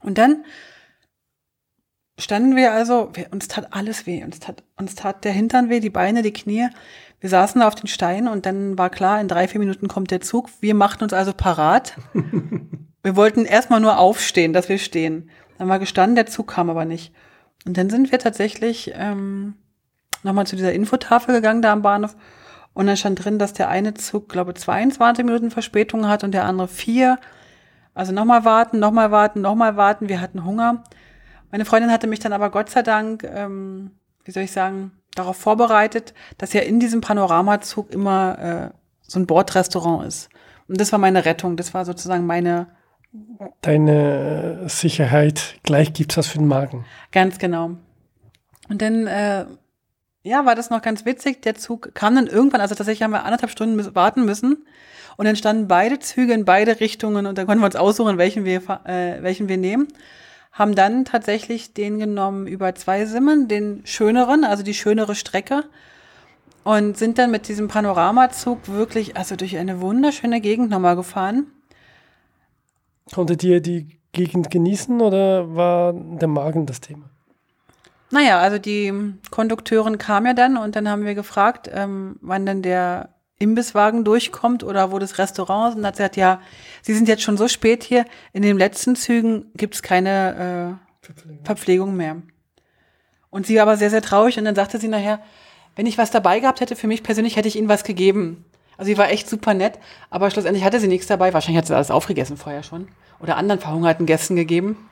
Und 0.00 0.18
dann 0.18 0.44
standen 2.18 2.56
wir 2.56 2.72
also, 2.72 3.10
wir, 3.12 3.26
uns 3.32 3.48
tat 3.48 3.68
alles 3.72 4.06
weh. 4.06 4.24
Uns 4.24 4.40
tat, 4.40 4.62
uns 4.76 4.94
tat 4.94 5.24
der 5.24 5.32
Hintern 5.32 5.68
weh, 5.68 5.80
die 5.80 5.90
Beine, 5.90 6.22
die 6.22 6.32
Knie. 6.32 6.68
Wir 7.20 7.30
saßen 7.30 7.60
auf 7.62 7.74
den 7.74 7.88
Steinen 7.88 8.28
und 8.28 8.46
dann 8.46 8.78
war 8.78 8.90
klar, 8.90 9.20
in 9.20 9.28
drei, 9.28 9.48
vier 9.48 9.58
Minuten 9.58 9.88
kommt 9.88 10.10
der 10.10 10.20
Zug. 10.20 10.48
Wir 10.60 10.74
machten 10.74 11.04
uns 11.04 11.12
also 11.12 11.32
parat. 11.32 11.96
wir 13.02 13.16
wollten 13.16 13.44
erstmal 13.44 13.80
nur 13.80 13.98
aufstehen, 13.98 14.52
dass 14.52 14.68
wir 14.68 14.78
stehen. 14.78 15.30
Dann 15.58 15.68
war 15.68 15.78
gestanden, 15.78 16.16
der 16.16 16.26
Zug 16.26 16.48
kam 16.48 16.70
aber 16.70 16.84
nicht. 16.84 17.12
Und 17.66 17.76
dann 17.76 17.90
sind 17.90 18.12
wir 18.12 18.18
tatsächlich 18.18 18.92
ähm, 18.94 19.54
nochmal 20.22 20.46
zu 20.46 20.56
dieser 20.56 20.72
Infotafel 20.72 21.34
gegangen 21.34 21.62
da 21.62 21.72
am 21.72 21.82
Bahnhof. 21.82 22.16
Und 22.72 22.86
dann 22.86 22.96
stand 22.96 23.24
drin, 23.24 23.38
dass 23.38 23.54
der 23.54 23.68
eine 23.68 23.94
Zug, 23.94 24.28
glaube 24.28 24.54
22 24.54 25.24
Minuten 25.24 25.50
Verspätung 25.50 26.08
hat 26.08 26.24
und 26.24 26.32
der 26.32 26.44
andere 26.44 26.68
vier. 26.68 27.18
Also 27.94 28.12
nochmal 28.12 28.44
warten, 28.44 28.78
nochmal 28.78 29.10
warten, 29.10 29.40
nochmal 29.40 29.76
warten. 29.76 30.08
Wir 30.08 30.20
hatten 30.20 30.44
Hunger. 30.44 30.84
Meine 31.50 31.64
Freundin 31.64 31.90
hatte 31.90 32.06
mich 32.06 32.18
dann 32.20 32.32
aber 32.32 32.50
Gott 32.50 32.70
sei 32.70 32.82
Dank, 32.82 33.24
ähm, 33.24 33.92
wie 34.24 34.30
soll 34.30 34.42
ich 34.42 34.52
sagen, 34.52 34.92
darauf 35.14 35.36
vorbereitet, 35.36 36.12
dass 36.38 36.52
ja 36.52 36.60
in 36.60 36.78
diesem 36.78 37.00
Panoramazug 37.00 37.90
immer 37.90 38.38
äh, 38.38 38.70
so 39.00 39.18
ein 39.18 39.26
Bordrestaurant 39.26 40.06
ist. 40.06 40.28
Und 40.68 40.80
das 40.80 40.92
war 40.92 40.98
meine 40.98 41.24
Rettung. 41.24 41.56
Das 41.56 41.74
war 41.74 41.84
sozusagen 41.84 42.26
meine. 42.26 42.68
Deine 43.62 44.64
Sicherheit. 44.68 45.58
Gleich 45.62 45.92
gibt's 45.92 46.16
was 46.16 46.26
für 46.26 46.38
den 46.38 46.48
Magen. 46.48 46.84
Ganz 47.12 47.38
genau. 47.38 47.70
Und 48.68 48.82
dann, 48.82 49.06
äh, 49.06 49.46
ja, 50.22 50.44
war 50.44 50.54
das 50.54 50.70
noch 50.70 50.82
ganz 50.82 51.04
witzig. 51.04 51.42
Der 51.42 51.54
Zug 51.54 51.94
kam 51.94 52.14
dann 52.14 52.26
irgendwann, 52.26 52.60
also 52.60 52.74
tatsächlich 52.74 53.02
haben 53.02 53.12
wir 53.12 53.24
anderthalb 53.24 53.50
Stunden 53.50 53.94
warten 53.94 54.24
müssen. 54.24 54.66
Und 55.16 55.24
dann 55.24 55.36
standen 55.36 55.66
beide 55.66 55.98
Züge 55.98 56.34
in 56.34 56.44
beide 56.44 56.80
Richtungen 56.80 57.26
und 57.26 57.38
dann 57.38 57.46
konnten 57.46 57.62
wir 57.62 57.66
uns 57.66 57.76
aussuchen, 57.76 58.18
welchen 58.18 58.44
wir, 58.44 58.60
äh, 58.84 59.22
welchen 59.22 59.48
wir 59.48 59.56
nehmen 59.56 59.88
haben 60.56 60.74
dann 60.74 61.04
tatsächlich 61.04 61.74
den 61.74 61.98
genommen 61.98 62.46
über 62.46 62.74
zwei 62.74 63.04
Simmen, 63.04 63.46
den 63.46 63.82
schöneren, 63.84 64.42
also 64.42 64.62
die 64.62 64.72
schönere 64.72 65.14
Strecke 65.14 65.64
und 66.64 66.96
sind 66.96 67.18
dann 67.18 67.30
mit 67.30 67.48
diesem 67.48 67.68
Panoramazug 67.68 68.66
wirklich, 68.68 69.18
also 69.18 69.36
durch 69.36 69.58
eine 69.58 69.82
wunderschöne 69.82 70.40
Gegend 70.40 70.70
nochmal 70.70 70.96
gefahren. 70.96 71.46
Konntet 73.14 73.44
ihr 73.44 73.60
die 73.60 73.98
Gegend 74.12 74.50
genießen 74.50 75.00
oder 75.00 75.54
war 75.54 75.92
der 75.92 76.28
Magen 76.28 76.66
das 76.66 76.80
Thema? 76.80 77.10
Naja, 78.10 78.38
also 78.38 78.58
die 78.58 78.92
Kondukteurin 79.30 79.98
kam 79.98 80.26
ja 80.26 80.32
dann 80.32 80.56
und 80.56 80.76
dann 80.76 80.88
haben 80.88 81.04
wir 81.04 81.14
gefragt, 81.14 81.68
ähm, 81.72 82.16
wann 82.20 82.46
denn 82.46 82.62
der 82.62 83.10
Imbisswagen 83.38 84.04
durchkommt 84.04 84.64
oder 84.64 84.92
wo 84.92 84.98
das 84.98 85.18
Restaurant 85.18 85.70
ist. 85.70 85.78
Und 85.78 85.86
hat 85.86 85.96
sie 85.96 86.02
gesagt, 86.02 86.16
ja, 86.16 86.40
Sie 86.82 86.94
sind 86.94 87.08
jetzt 87.08 87.22
schon 87.22 87.36
so 87.36 87.48
spät 87.48 87.84
hier, 87.84 88.04
in 88.32 88.42
den 88.42 88.56
letzten 88.56 88.96
Zügen 88.96 89.50
gibt's 89.56 89.82
keine 89.82 90.78
äh, 91.02 91.04
Verpflegung. 91.04 91.44
Verpflegung 91.44 91.96
mehr. 91.96 92.22
Und 93.28 93.46
sie 93.46 93.56
war 93.56 93.62
aber 93.62 93.76
sehr, 93.76 93.90
sehr 93.90 94.02
traurig 94.02 94.38
und 94.38 94.44
dann 94.44 94.54
sagte 94.54 94.78
sie 94.78 94.88
nachher, 94.88 95.20
wenn 95.74 95.86
ich 95.86 95.98
was 95.98 96.10
dabei 96.10 96.40
gehabt 96.40 96.60
hätte, 96.60 96.74
für 96.74 96.86
mich 96.86 97.02
persönlich 97.02 97.36
hätte 97.36 97.48
ich 97.48 97.56
ihnen 97.56 97.68
was 97.68 97.84
gegeben. 97.84 98.46
Also 98.76 98.90
sie 98.90 98.98
war 98.98 99.10
echt 99.10 99.28
super 99.28 99.54
nett, 99.54 99.78
aber 100.10 100.30
schlussendlich 100.30 100.64
hatte 100.64 100.80
sie 100.80 100.88
nichts 100.88 101.06
dabei. 101.06 101.32
Wahrscheinlich 101.32 101.58
hat 101.58 101.66
sie 101.66 101.74
alles 101.74 101.90
aufgegessen 101.90 102.36
vorher 102.36 102.62
schon. 102.62 102.88
Oder 103.20 103.36
anderen 103.36 103.60
verhungerten 103.60 104.06
Gästen 104.06 104.36
gegeben. 104.36 104.88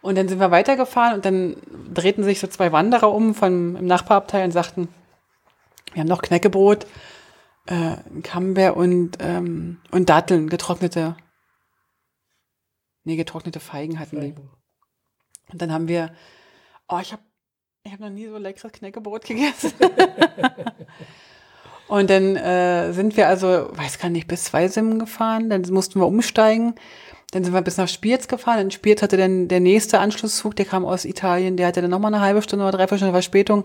Und 0.00 0.16
dann 0.16 0.28
sind 0.28 0.40
wir 0.40 0.50
weitergefahren 0.50 1.14
und 1.14 1.24
dann 1.24 1.56
drehten 1.92 2.24
sich 2.24 2.40
so 2.40 2.46
zwei 2.46 2.72
Wanderer 2.72 3.12
um 3.12 3.34
von 3.34 3.76
im 3.76 3.86
Nachbarabteil 3.86 4.44
und 4.44 4.50
sagten, 4.50 4.88
wir 5.92 6.00
haben 6.00 6.08
noch 6.08 6.22
Knäckebrot 6.22 6.86
äh, 7.66 7.96
Camembert 8.22 8.76
und, 8.76 9.18
ähm, 9.20 9.80
und 9.90 10.08
Datteln, 10.08 10.48
getrocknete. 10.48 11.16
Nee, 13.04 13.16
getrocknete 13.16 13.60
Feigen 13.60 13.98
hatten 13.98 14.18
Feigen. 14.18 14.36
die. 14.36 15.52
Und 15.52 15.62
dann 15.62 15.72
haben 15.72 15.88
wir, 15.88 16.14
oh, 16.88 16.98
ich 17.00 17.12
habe 17.12 17.22
ich 17.84 17.92
hab 17.92 18.00
noch 18.00 18.10
nie 18.10 18.28
so 18.28 18.38
leckeres 18.38 18.72
Knäckebrot 18.72 19.24
gegessen. 19.24 19.72
und 21.92 22.08
dann 22.08 22.36
äh, 22.36 22.90
sind 22.94 23.18
wir 23.18 23.28
also, 23.28 23.68
weiß 23.70 23.98
gar 23.98 24.08
nicht, 24.08 24.26
bis 24.26 24.44
zwei 24.44 24.66
Simmen 24.68 24.98
gefahren. 24.98 25.50
Dann 25.50 25.60
mussten 25.68 26.00
wir 26.00 26.06
umsteigen. 26.06 26.74
Dann 27.32 27.44
sind 27.44 27.52
wir 27.52 27.60
bis 27.60 27.76
nach 27.76 27.86
Spiez 27.86 28.28
gefahren. 28.28 28.60
In 28.60 28.70
Spiez 28.70 29.02
hatte 29.02 29.18
dann 29.18 29.46
der 29.46 29.60
nächste 29.60 29.98
Anschlusszug, 29.98 30.56
der 30.56 30.64
kam 30.64 30.86
aus 30.86 31.04
Italien, 31.04 31.58
der 31.58 31.66
hatte 31.66 31.82
dann 31.82 31.90
nochmal 31.90 32.14
eine 32.14 32.24
halbe 32.24 32.40
Stunde 32.40 32.64
oder 32.64 32.78
dreiviertel 32.78 32.96
Stunde 32.96 33.12
Verspätung. 33.12 33.64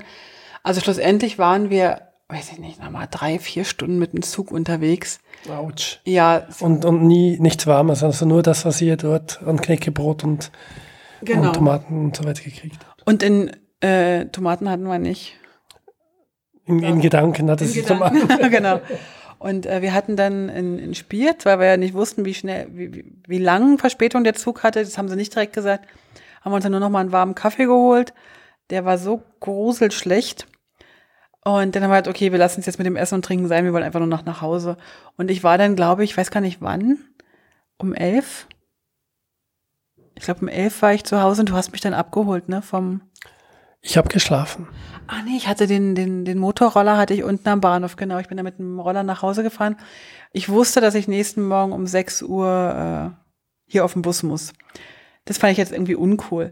Also 0.61 0.81
schlussendlich 0.81 1.39
waren 1.39 1.69
wir 1.69 2.01
weiß 2.27 2.51
ich 2.51 2.59
nicht, 2.59 2.83
nochmal 2.83 3.07
drei, 3.09 3.39
vier 3.39 3.63
Stunden 3.63 3.97
mit 3.97 4.11
dem 4.11 4.23
Zug 4.23 4.51
unterwegs. 4.51 5.21
Autsch. 5.47 6.01
Ja. 6.03 6.47
Und, 6.59 6.83
und 6.83 7.07
nie 7.07 7.39
nichts 7.39 7.65
Warmes, 7.65 8.03
also 8.03 8.25
nur 8.25 8.43
das, 8.43 8.65
was 8.65 8.81
ihr 8.81 8.97
dort 8.97 9.41
an 9.43 9.61
Knäckebrot 9.61 10.25
und, 10.25 10.51
genau. 11.21 11.43
und 11.43 11.53
Tomaten 11.53 11.97
und 11.97 12.17
so 12.17 12.25
weiter 12.25 12.43
gekriegt 12.43 12.85
habt. 12.85 13.07
Und 13.07 13.23
in 13.23 13.51
äh, 13.79 14.25
Tomaten 14.25 14.69
hatten 14.69 14.83
wir 14.83 14.99
nicht. 14.99 15.37
In, 16.67 16.83
in 16.83 17.01
Gedanken 17.01 17.49
hatte 17.49 17.65
sie 17.65 17.81
Tomaten. 17.81 18.27
genau. 18.51 18.81
Und 19.39 19.65
äh, 19.65 19.81
wir 19.81 19.93
hatten 19.93 20.15
dann 20.15 20.49
in, 20.49 20.79
in 20.79 20.95
Spiert, 20.95 21.45
weil 21.45 21.59
wir 21.59 21.67
ja 21.67 21.77
nicht 21.77 21.93
wussten, 21.93 22.25
wie 22.25 22.33
schnell, 22.33 22.67
wie, 22.71 22.93
wie, 22.93 23.05
wie 23.27 23.37
lang 23.37 23.77
Verspätung 23.77 24.23
der 24.23 24.33
Zug 24.33 24.63
hatte, 24.63 24.83
das 24.83 24.97
haben 24.97 25.07
sie 25.07 25.15
nicht 25.15 25.33
direkt 25.33 25.53
gesagt, 25.53 25.87
haben 26.41 26.51
wir 26.51 26.55
uns 26.55 26.63
dann 26.63 26.71
nur 26.71 26.81
noch 26.81 26.89
mal 26.89 26.99
einen 26.99 27.11
warmen 27.11 27.35
Kaffee 27.35 27.65
geholt. 27.65 28.13
Der 28.69 28.83
war 28.83 28.97
so 28.97 29.23
gruselschlecht. 29.39 30.47
Und 31.43 31.75
dann 31.75 31.83
haben 31.83 31.91
wir 31.91 31.95
halt, 31.95 32.09
okay, 32.09 32.31
wir 32.31 32.39
lassen 32.39 32.59
es 32.59 32.65
jetzt 32.65 32.77
mit 32.77 32.87
dem 32.87 32.97
Essen 32.97 33.15
und 33.15 33.25
Trinken 33.25 33.47
sein, 33.47 33.63
wir 33.63 33.71
wollen 33.71 33.83
einfach 33.83 33.99
nur 33.99 34.09
noch 34.09 34.25
nach 34.25 34.41
Hause. 34.41 34.75
Und 35.15 35.31
ich 35.31 35.43
war 35.43 35.57
dann, 35.57 35.77
glaube 35.77 36.03
ich, 36.03 36.17
weiß 36.17 36.31
gar 36.31 36.41
nicht 36.41 36.61
wann, 36.61 36.97
um 37.77 37.93
elf. 37.93 38.47
Ich 40.15 40.23
glaube, 40.23 40.41
um 40.41 40.47
elf 40.49 40.81
war 40.81 40.93
ich 40.93 41.05
zu 41.05 41.21
Hause 41.21 41.41
und 41.41 41.49
du 41.49 41.53
hast 41.53 41.71
mich 41.71 41.81
dann 41.81 41.93
abgeholt, 41.93 42.49
ne, 42.49 42.61
vom... 42.61 43.01
Ich 43.81 43.97
habe 43.97 44.09
geschlafen. 44.09 44.67
Ah 45.07 45.21
nee, 45.23 45.37
ich 45.37 45.47
hatte 45.47 45.67
den, 45.67 45.95
den, 45.95 46.25
den 46.25 46.37
Motorroller 46.37 46.97
hatte 46.97 47.13
ich 47.13 47.23
unten 47.23 47.47
am 47.47 47.61
Bahnhof, 47.61 47.95
genau. 47.95 48.19
Ich 48.19 48.27
bin 48.27 48.37
da 48.37 48.43
mit 48.43 48.59
dem 48.59 48.79
Roller 48.79 49.03
nach 49.03 49.21
Hause 49.21 49.43
gefahren. 49.43 49.77
Ich 50.33 50.49
wusste, 50.49 50.81
dass 50.81 50.95
ich 50.95 51.07
nächsten 51.07 51.47
Morgen 51.47 51.71
um 51.71 51.87
6 51.87 52.23
Uhr 52.23 53.15
äh, 53.15 53.71
hier 53.71 53.85
auf 53.85 53.93
den 53.93 54.01
Bus 54.01 54.23
muss. 54.23 54.53
Das 55.25 55.37
fand 55.37 55.51
ich 55.51 55.57
jetzt 55.57 55.71
irgendwie 55.71 55.95
uncool. 55.95 56.51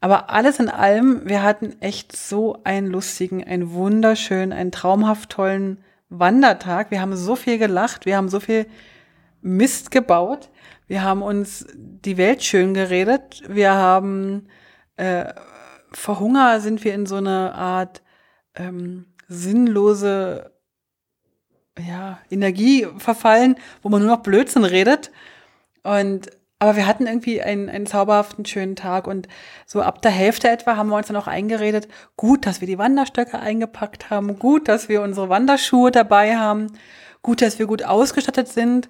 Aber 0.00 0.28
alles 0.28 0.58
in 0.58 0.68
allem, 0.68 1.22
wir 1.24 1.42
hatten 1.42 1.80
echt 1.80 2.14
so 2.14 2.60
einen 2.64 2.88
lustigen, 2.88 3.42
einen 3.42 3.72
wunderschönen, 3.72 4.52
einen 4.52 4.70
traumhaft 4.70 5.30
tollen 5.30 5.78
Wandertag. 6.10 6.90
Wir 6.90 7.00
haben 7.00 7.16
so 7.16 7.36
viel 7.36 7.56
gelacht, 7.56 8.04
wir 8.04 8.18
haben 8.18 8.28
so 8.28 8.38
viel 8.38 8.66
Mist 9.40 9.90
gebaut, 9.90 10.50
wir 10.86 11.02
haben 11.02 11.22
uns 11.22 11.66
die 11.74 12.18
Welt 12.18 12.42
schön 12.42 12.74
geredet, 12.74 13.42
wir 13.48 13.72
haben 13.72 14.48
äh, 14.96 15.32
vor 15.94 16.20
Hunger 16.20 16.60
sind 16.60 16.84
wir 16.84 16.94
in 16.94 17.06
so 17.06 17.16
eine 17.16 17.54
Art 17.54 18.02
ähm, 18.54 19.06
sinnlose 19.28 20.52
ja, 21.78 22.18
Energie 22.30 22.86
verfallen, 22.98 23.56
wo 23.82 23.88
man 23.88 24.02
nur 24.02 24.16
noch 24.16 24.22
Blödsinn 24.22 24.64
redet. 24.64 25.10
Und 25.82 26.30
aber 26.60 26.76
wir 26.76 26.86
hatten 26.86 27.06
irgendwie 27.06 27.42
einen, 27.42 27.68
einen 27.68 27.86
zauberhaften 27.86 28.46
schönen 28.46 28.76
Tag 28.76 29.06
und 29.06 29.28
so 29.66 29.82
ab 29.82 30.00
der 30.00 30.12
Hälfte 30.12 30.48
etwa 30.48 30.76
haben 30.76 30.88
wir 30.88 30.96
uns 30.96 31.08
dann 31.08 31.16
auch 31.16 31.26
eingeredet, 31.26 31.88
gut, 32.16 32.46
dass 32.46 32.60
wir 32.60 32.66
die 32.66 32.78
Wanderstöcke 32.78 33.38
eingepackt 33.38 34.08
haben, 34.08 34.38
gut, 34.38 34.68
dass 34.68 34.88
wir 34.88 35.02
unsere 35.02 35.28
Wanderschuhe 35.28 35.90
dabei 35.90 36.36
haben, 36.36 36.68
gut, 37.20 37.42
dass 37.42 37.58
wir 37.58 37.66
gut 37.66 37.84
ausgestattet 37.84 38.48
sind. 38.48 38.88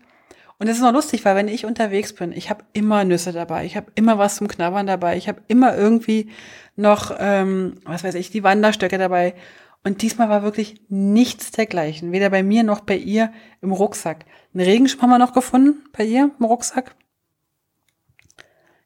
Und 0.65 0.71
es 0.71 0.79
ist 0.79 0.83
noch 0.83 0.95
lustig, 0.95 1.27
weil 1.27 1.37
wenn 1.37 1.49
ich 1.49 1.67
unterwegs 1.67 2.15
bin, 2.15 2.33
ich 2.33 2.49
habe 2.49 2.65
immer 2.73 3.05
Nüsse 3.05 3.33
dabei, 3.33 3.67
ich 3.67 3.77
habe 3.77 3.93
immer 3.97 4.17
was 4.17 4.37
zum 4.37 4.49
Knabbern 4.49 4.87
dabei, 4.87 5.19
ich 5.19 5.29
habe 5.29 5.43
immer 5.47 5.77
irgendwie 5.77 6.31
noch, 6.75 7.15
ähm, 7.19 7.75
was 7.85 8.03
weiß 8.03 8.15
ich, 8.15 8.31
die 8.31 8.45
Wanderstöcke 8.45 8.97
dabei. 8.97 9.35
Und 9.83 10.01
diesmal 10.01 10.31
war 10.31 10.43
wirklich 10.43 10.81
nichts 10.89 11.51
dergleichen, 11.51 12.13
weder 12.13 12.31
bei 12.31 12.43
mir 12.43 12.63
noch 12.63 12.81
bei 12.81 12.97
ihr 12.97 13.31
im 13.61 13.73
Rucksack. 13.73 14.25
Einen 14.55 14.65
Regenschirm 14.65 15.03
haben 15.03 15.11
wir 15.11 15.19
noch 15.19 15.35
gefunden 15.35 15.85
bei 15.93 16.05
ihr 16.05 16.31
im 16.39 16.47
Rucksack. 16.47 16.95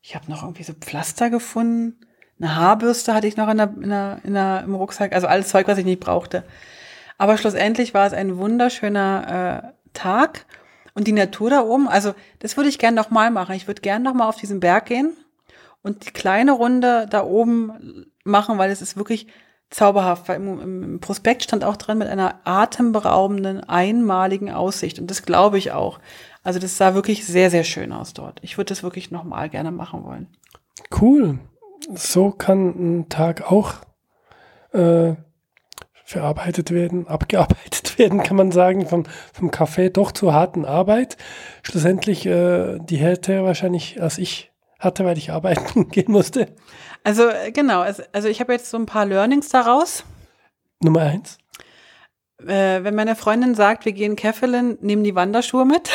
Ich 0.03 0.17
habe 0.17 0.29
noch 0.29 0.43
irgendwie 0.43 0.65
so 0.65 0.73
Pflaster 0.73 1.31
gefunden. 1.31 2.01
Eine 2.41 2.57
Haarbürste 2.57 3.15
hatte 3.15 3.29
ich 3.29 3.37
noch 3.37 3.49
in 3.49 3.57
der, 3.57 3.73
in 3.81 3.89
der, 3.91 4.21
in 4.25 4.35
der, 4.35 4.65
im 4.65 4.75
Rucksack. 4.75 5.13
Also 5.13 5.29
alles 5.29 5.47
Zeug, 5.47 5.69
was 5.69 5.79
ich 5.79 5.85
nicht 5.85 6.01
brauchte. 6.01 6.43
Aber 7.19 7.39
schlussendlich 7.39 7.95
war 7.95 8.05
es 8.05 8.15
ein 8.15 8.37
wunderschöner 8.37 9.63
äh, 9.63 9.91
Tag. 9.93 10.45
Und 10.99 11.07
die 11.07 11.13
Natur 11.13 11.49
da 11.49 11.63
oben, 11.63 11.87
also 11.87 12.13
das 12.41 12.57
würde 12.57 12.69
ich 12.69 12.81
gern 12.81 12.95
noch 12.95 13.11
mal 13.11 13.31
machen. 13.31 13.55
Ich 13.55 13.69
würde 13.69 13.83
gern 13.83 14.03
noch 14.03 14.15
mal 14.15 14.29
auf 14.29 14.35
diesen 14.35 14.59
Berg 14.59 14.87
gehen 14.87 15.17
und 15.81 16.05
die 16.05 16.11
kleine 16.11 16.51
Runde 16.51 17.07
da 17.09 17.23
oben 17.23 18.11
machen, 18.25 18.59
weil 18.59 18.73
es 18.73 18.83
ist 18.83 18.97
wirklich 18.97 19.29
zauberhaft. 19.71 20.29
Weil 20.29 20.39
im, 20.39 20.61
im 20.61 21.01
Prospekt 21.01 21.45
stand 21.45 21.63
auch 21.63 21.77
drin 21.77 21.99
mit 21.99 22.09
einer 22.09 22.41
atemberaubenden, 22.43 23.63
einmaligen 23.63 24.51
Aussicht. 24.51 24.99
Und 24.99 25.09
das 25.09 25.23
glaube 25.23 25.57
ich 25.57 25.71
auch. 25.71 26.01
Also 26.43 26.59
das 26.59 26.77
sah 26.77 26.95
wirklich 26.95 27.25
sehr, 27.25 27.51
sehr 27.51 27.63
schön 27.63 27.93
aus 27.93 28.13
dort. 28.13 28.41
Ich 28.43 28.59
würde 28.59 28.71
das 28.71 28.83
wirklich 28.83 29.13
nochmal 29.13 29.49
gerne 29.51 29.71
machen 29.71 30.03
wollen. 30.03 30.27
Cool. 31.01 31.39
So 31.95 32.33
kann 32.33 32.71
ein 32.71 33.09
Tag 33.09 33.53
auch 33.53 33.75
äh, 34.73 35.15
verarbeitet 36.09 36.71
werden, 36.71 37.07
abgearbeitet 37.07 37.99
werden, 37.99 38.23
kann 38.23 38.37
man 38.39 38.51
sagen, 38.51 38.87
vom, 38.87 39.05
vom 39.35 39.51
Kaffee 39.51 39.91
doch 39.91 40.11
zur 40.11 40.33
harten 40.33 40.65
Arbeit. 40.65 41.19
Schlussendlich 41.63 42.25
äh, 42.25 42.79
die 42.79 42.97
Härte 42.97 43.45
wahrscheinlich 43.45 44.01
als 44.01 44.17
ich 44.17 44.51
hatte, 44.79 45.05
weil 45.05 45.19
ich 45.19 45.33
arbeiten 45.33 45.89
gehen 45.91 46.11
musste. 46.11 46.49
Also 47.05 47.29
äh, 47.29 47.53
genau, 47.53 47.85
also 48.13 48.29
ich 48.29 48.41
habe 48.41 48.55
jetzt 48.55 48.71
so 48.71 48.79
ein 48.79 48.87
paar 48.87 49.05
Learnings 49.05 49.51
daraus. 49.51 50.03
Nummer 50.81 51.03
eins. 51.03 51.37
Äh, 52.41 52.85
wenn 52.85 52.95
meine 52.95 53.15
Freundin 53.15 53.55
sagt, 53.55 53.85
wir 53.85 53.93
gehen 53.93 54.17
Käffeln, 54.17 54.79
nehmen 54.81 55.05
die 55.05 55.15
Wanderschuhe 55.15 55.67
mit. 55.67 55.91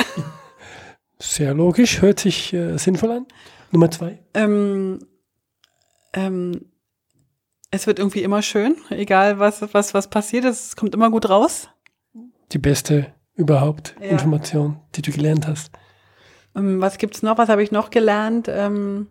Sehr 1.18 1.56
logisch, 1.56 2.04
hört 2.04 2.20
sich 2.20 2.54
äh, 2.54 2.78
sinnvoll 2.78 3.12
an. 3.12 3.26
Nummer 3.72 3.90
zwei. 3.90 4.20
Ähm, 4.36 5.00
ähm, 6.14 6.73
es 7.74 7.88
wird 7.88 7.98
irgendwie 7.98 8.22
immer 8.22 8.44
schön, 8.44 8.76
egal 8.92 9.40
was, 9.40 9.62
was, 9.74 9.96
was 9.96 10.08
passiert, 10.08 10.46
es 10.46 10.76
kommt 10.76 10.94
immer 10.94 11.10
gut 11.10 11.28
raus. 11.28 11.70
Die 12.52 12.60
beste 12.60 13.12
überhaupt 13.36 13.96
ja. 14.00 14.10
Information, 14.10 14.80
die 14.94 15.02
du 15.02 15.12
gelernt 15.12 15.48
hast. 15.48 15.72
Ähm, 16.56 16.80
was 16.82 17.00
gibt's 17.00 17.24
noch? 17.24 17.40
Was 17.40 17.50
habe 17.50 17.64
ich 17.64 17.72
noch 17.72 17.90
gelernt? 17.90 18.48
Ähm, 18.48 19.08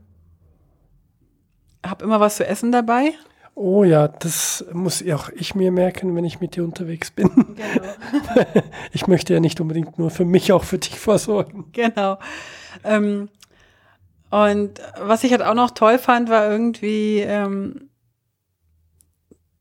hab 1.85 2.03
immer 2.03 2.21
was 2.21 2.37
zu 2.37 2.47
essen 2.47 2.71
dabei. 2.71 3.15
Oh 3.57 3.83
ja, 3.83 4.07
das 4.07 4.65
muss 4.73 5.05
auch 5.11 5.29
ich 5.31 5.57
mir 5.57 5.73
merken, 5.73 6.15
wenn 6.15 6.25
ich 6.25 6.41
mit 6.41 6.55
dir 6.55 6.63
unterwegs 6.63 7.11
bin. 7.11 7.31
Genau. 7.35 8.47
ich 8.93 9.09
möchte 9.09 9.35
ja 9.35 9.41
nicht 9.41 9.61
unbedingt 9.61 9.99
nur 9.99 10.11
für 10.11 10.25
mich, 10.25 10.53
auch 10.53 10.63
für 10.63 10.79
dich 10.79 11.01
vorsorgen. 11.01 11.65
Genau. 11.73 12.17
Ähm, 12.85 13.29
und 14.31 14.81
was 15.01 15.25
ich 15.25 15.33
halt 15.33 15.43
auch 15.43 15.55
noch 15.55 15.73
toll 15.73 15.99
fand, 15.99 16.31
war 16.31 16.49
irgendwie, 16.49 17.19
ähm, 17.19 17.89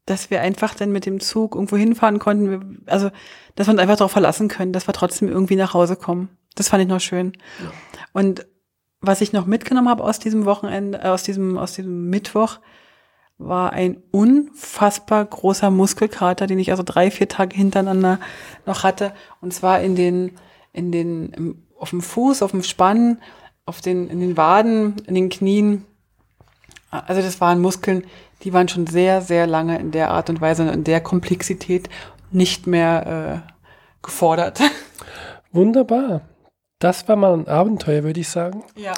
dass 0.06 0.30
wir 0.30 0.42
einfach 0.42 0.74
dann 0.76 0.92
mit 0.92 1.06
dem 1.06 1.20
Zug 1.20 1.56
irgendwo 1.56 1.78
hinfahren 1.78 2.20
konnten. 2.20 2.84
Also, 2.88 3.12
dass 3.56 3.68
wir 3.68 3.72
uns 3.72 3.82
einfach 3.82 3.98
darauf 3.98 4.12
verlassen 4.12 4.48
können, 4.48 4.74
dass 4.74 4.88
wir 4.88 4.94
trotzdem 4.94 5.30
irgendwie 5.30 5.56
nach 5.56 5.74
Hause 5.74 5.96
kommen. 5.96 6.30
Das 6.56 6.70
fand 6.70 6.84
ich 6.84 6.90
noch 6.90 7.00
schön. 7.00 7.34
Ja. 7.62 7.72
Und 8.14 8.46
was 9.00 9.22
ich 9.22 9.34
noch 9.34 9.46
mitgenommen 9.46 9.90
habe 9.90 10.04
aus 10.04 10.20
diesem 10.20 10.46
Wochenende, 10.46 11.04
aus 11.12 11.24
diesem, 11.24 11.58
aus 11.58 11.74
diesem 11.74 12.10
Mittwoch, 12.10 12.60
war 13.38 13.74
ein 13.74 13.98
unfassbar 14.12 15.26
großer 15.26 15.72
Muskelkater, 15.72 16.46
den 16.46 16.60
ich 16.60 16.72
also 16.72 16.84
drei, 16.86 17.10
vier 17.10 17.28
Tage 17.28 17.56
hintereinander 17.56 18.20
noch 18.66 18.84
hatte. 18.84 19.14
Und 19.42 19.54
zwar 19.54 19.82
in 19.82 19.96
den, 19.96 20.38
in 20.74 20.92
den, 20.92 21.64
auf 21.78 21.90
dem 21.90 22.02
Fuß, 22.02 22.44
auf 22.44 22.52
dem 22.52 22.64
Spann, 22.64 23.20
auf 23.66 23.82
den, 23.82 24.10
in 24.10 24.20
den 24.20 24.38
Waden, 24.38 24.98
in 25.08 25.16
den 25.16 25.30
Knien. 25.30 25.86
Also 26.92 27.22
das 27.22 27.40
waren 27.40 27.62
Muskeln, 27.62 28.06
die 28.44 28.54
waren 28.54 28.68
schon 28.68 28.86
sehr, 28.86 29.22
sehr 29.22 29.48
lange 29.48 29.80
in 29.80 29.92
der 29.92 30.12
Art 30.12 30.30
und 30.30 30.42
Weise, 30.42 30.70
in 30.70 30.84
der 30.84 31.02
Komplexität 31.02 31.90
nicht 32.32 32.68
mehr 32.68 33.44
äh, 33.46 33.52
gefordert. 34.02 34.60
Wunderbar. 35.52 36.22
Das 36.80 37.08
war 37.08 37.16
mal 37.16 37.34
ein 37.34 37.48
Abenteuer, 37.48 38.04
würde 38.04 38.20
ich 38.20 38.30
sagen. 38.30 38.64
Ja. 38.76 38.94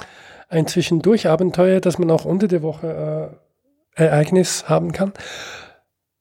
Ein 0.48 0.66
Zwischendurch-Abenteuer, 0.66 1.80
das 1.80 1.98
man 1.98 2.10
auch 2.10 2.24
unter 2.24 2.48
der 2.48 2.62
Woche 2.62 3.38
äh, 3.96 4.02
Ereignis 4.02 4.68
haben 4.68 4.92
kann. 4.92 5.12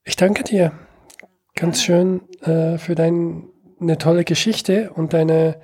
Ich 0.03 0.15
danke 0.15 0.43
dir 0.43 0.71
ganz 1.55 1.81
schön 1.81 2.21
äh, 2.41 2.77
für 2.77 2.95
deine 2.95 3.97
tolle 3.97 4.23
Geschichte 4.23 4.91
und 4.93 5.13
deine 5.13 5.59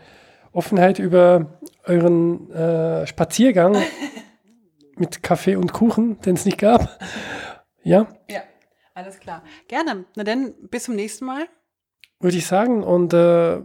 Offenheit 0.51 0.99
über 0.99 1.59
euren 1.85 2.51
äh, 2.51 3.07
Spaziergang 3.07 3.75
mit 4.99 5.23
Kaffee 5.23 5.55
und 5.55 5.73
Kuchen, 5.73 6.19
den 6.21 6.35
es 6.35 6.45
nicht 6.45 6.57
gab. 6.57 6.99
Ja? 7.83 8.07
Ja, 8.29 8.41
alles 8.93 9.19
klar. 9.19 9.43
Gerne. 9.67 10.05
Na 10.15 10.23
dann, 10.23 10.53
bis 10.69 10.83
zum 10.83 10.95
nächsten 10.95 11.25
Mal. 11.25 11.47
Würde 12.19 12.37
ich 12.37 12.47
sagen. 12.47 12.83
Und 12.83 13.13
äh, 13.13 13.61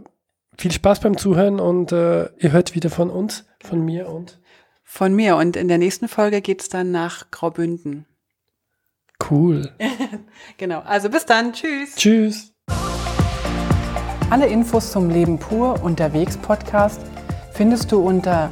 viel 0.57 0.71
Spaß 0.71 1.01
beim 1.01 1.17
Zuhören 1.17 1.59
und 1.59 1.91
äh, 1.91 2.29
ihr 2.37 2.51
hört 2.51 2.75
wieder 2.75 2.89
von 2.89 3.09
uns, 3.09 3.45
von 3.63 3.83
mir 3.83 4.09
und. 4.09 4.39
Von 4.83 5.13
mir. 5.13 5.35
Und 5.35 5.57
in 5.57 5.67
der 5.67 5.77
nächsten 5.77 6.07
Folge 6.07 6.41
geht 6.41 6.61
es 6.61 6.69
dann 6.69 6.91
nach 6.91 7.31
Graubünden. 7.31 8.05
Cool. 9.29 9.71
genau. 10.57 10.79
Also 10.81 11.09
bis 11.09 11.25
dann. 11.25 11.53
Tschüss. 11.53 11.95
Tschüss. 11.95 12.53
Alle 14.29 14.47
Infos 14.47 14.91
zum 14.91 15.09
Leben 15.09 15.39
pur 15.39 15.83
unterwegs 15.83 16.37
Podcast 16.37 16.99
findest 17.53 17.91
du 17.91 17.99
unter 17.99 18.51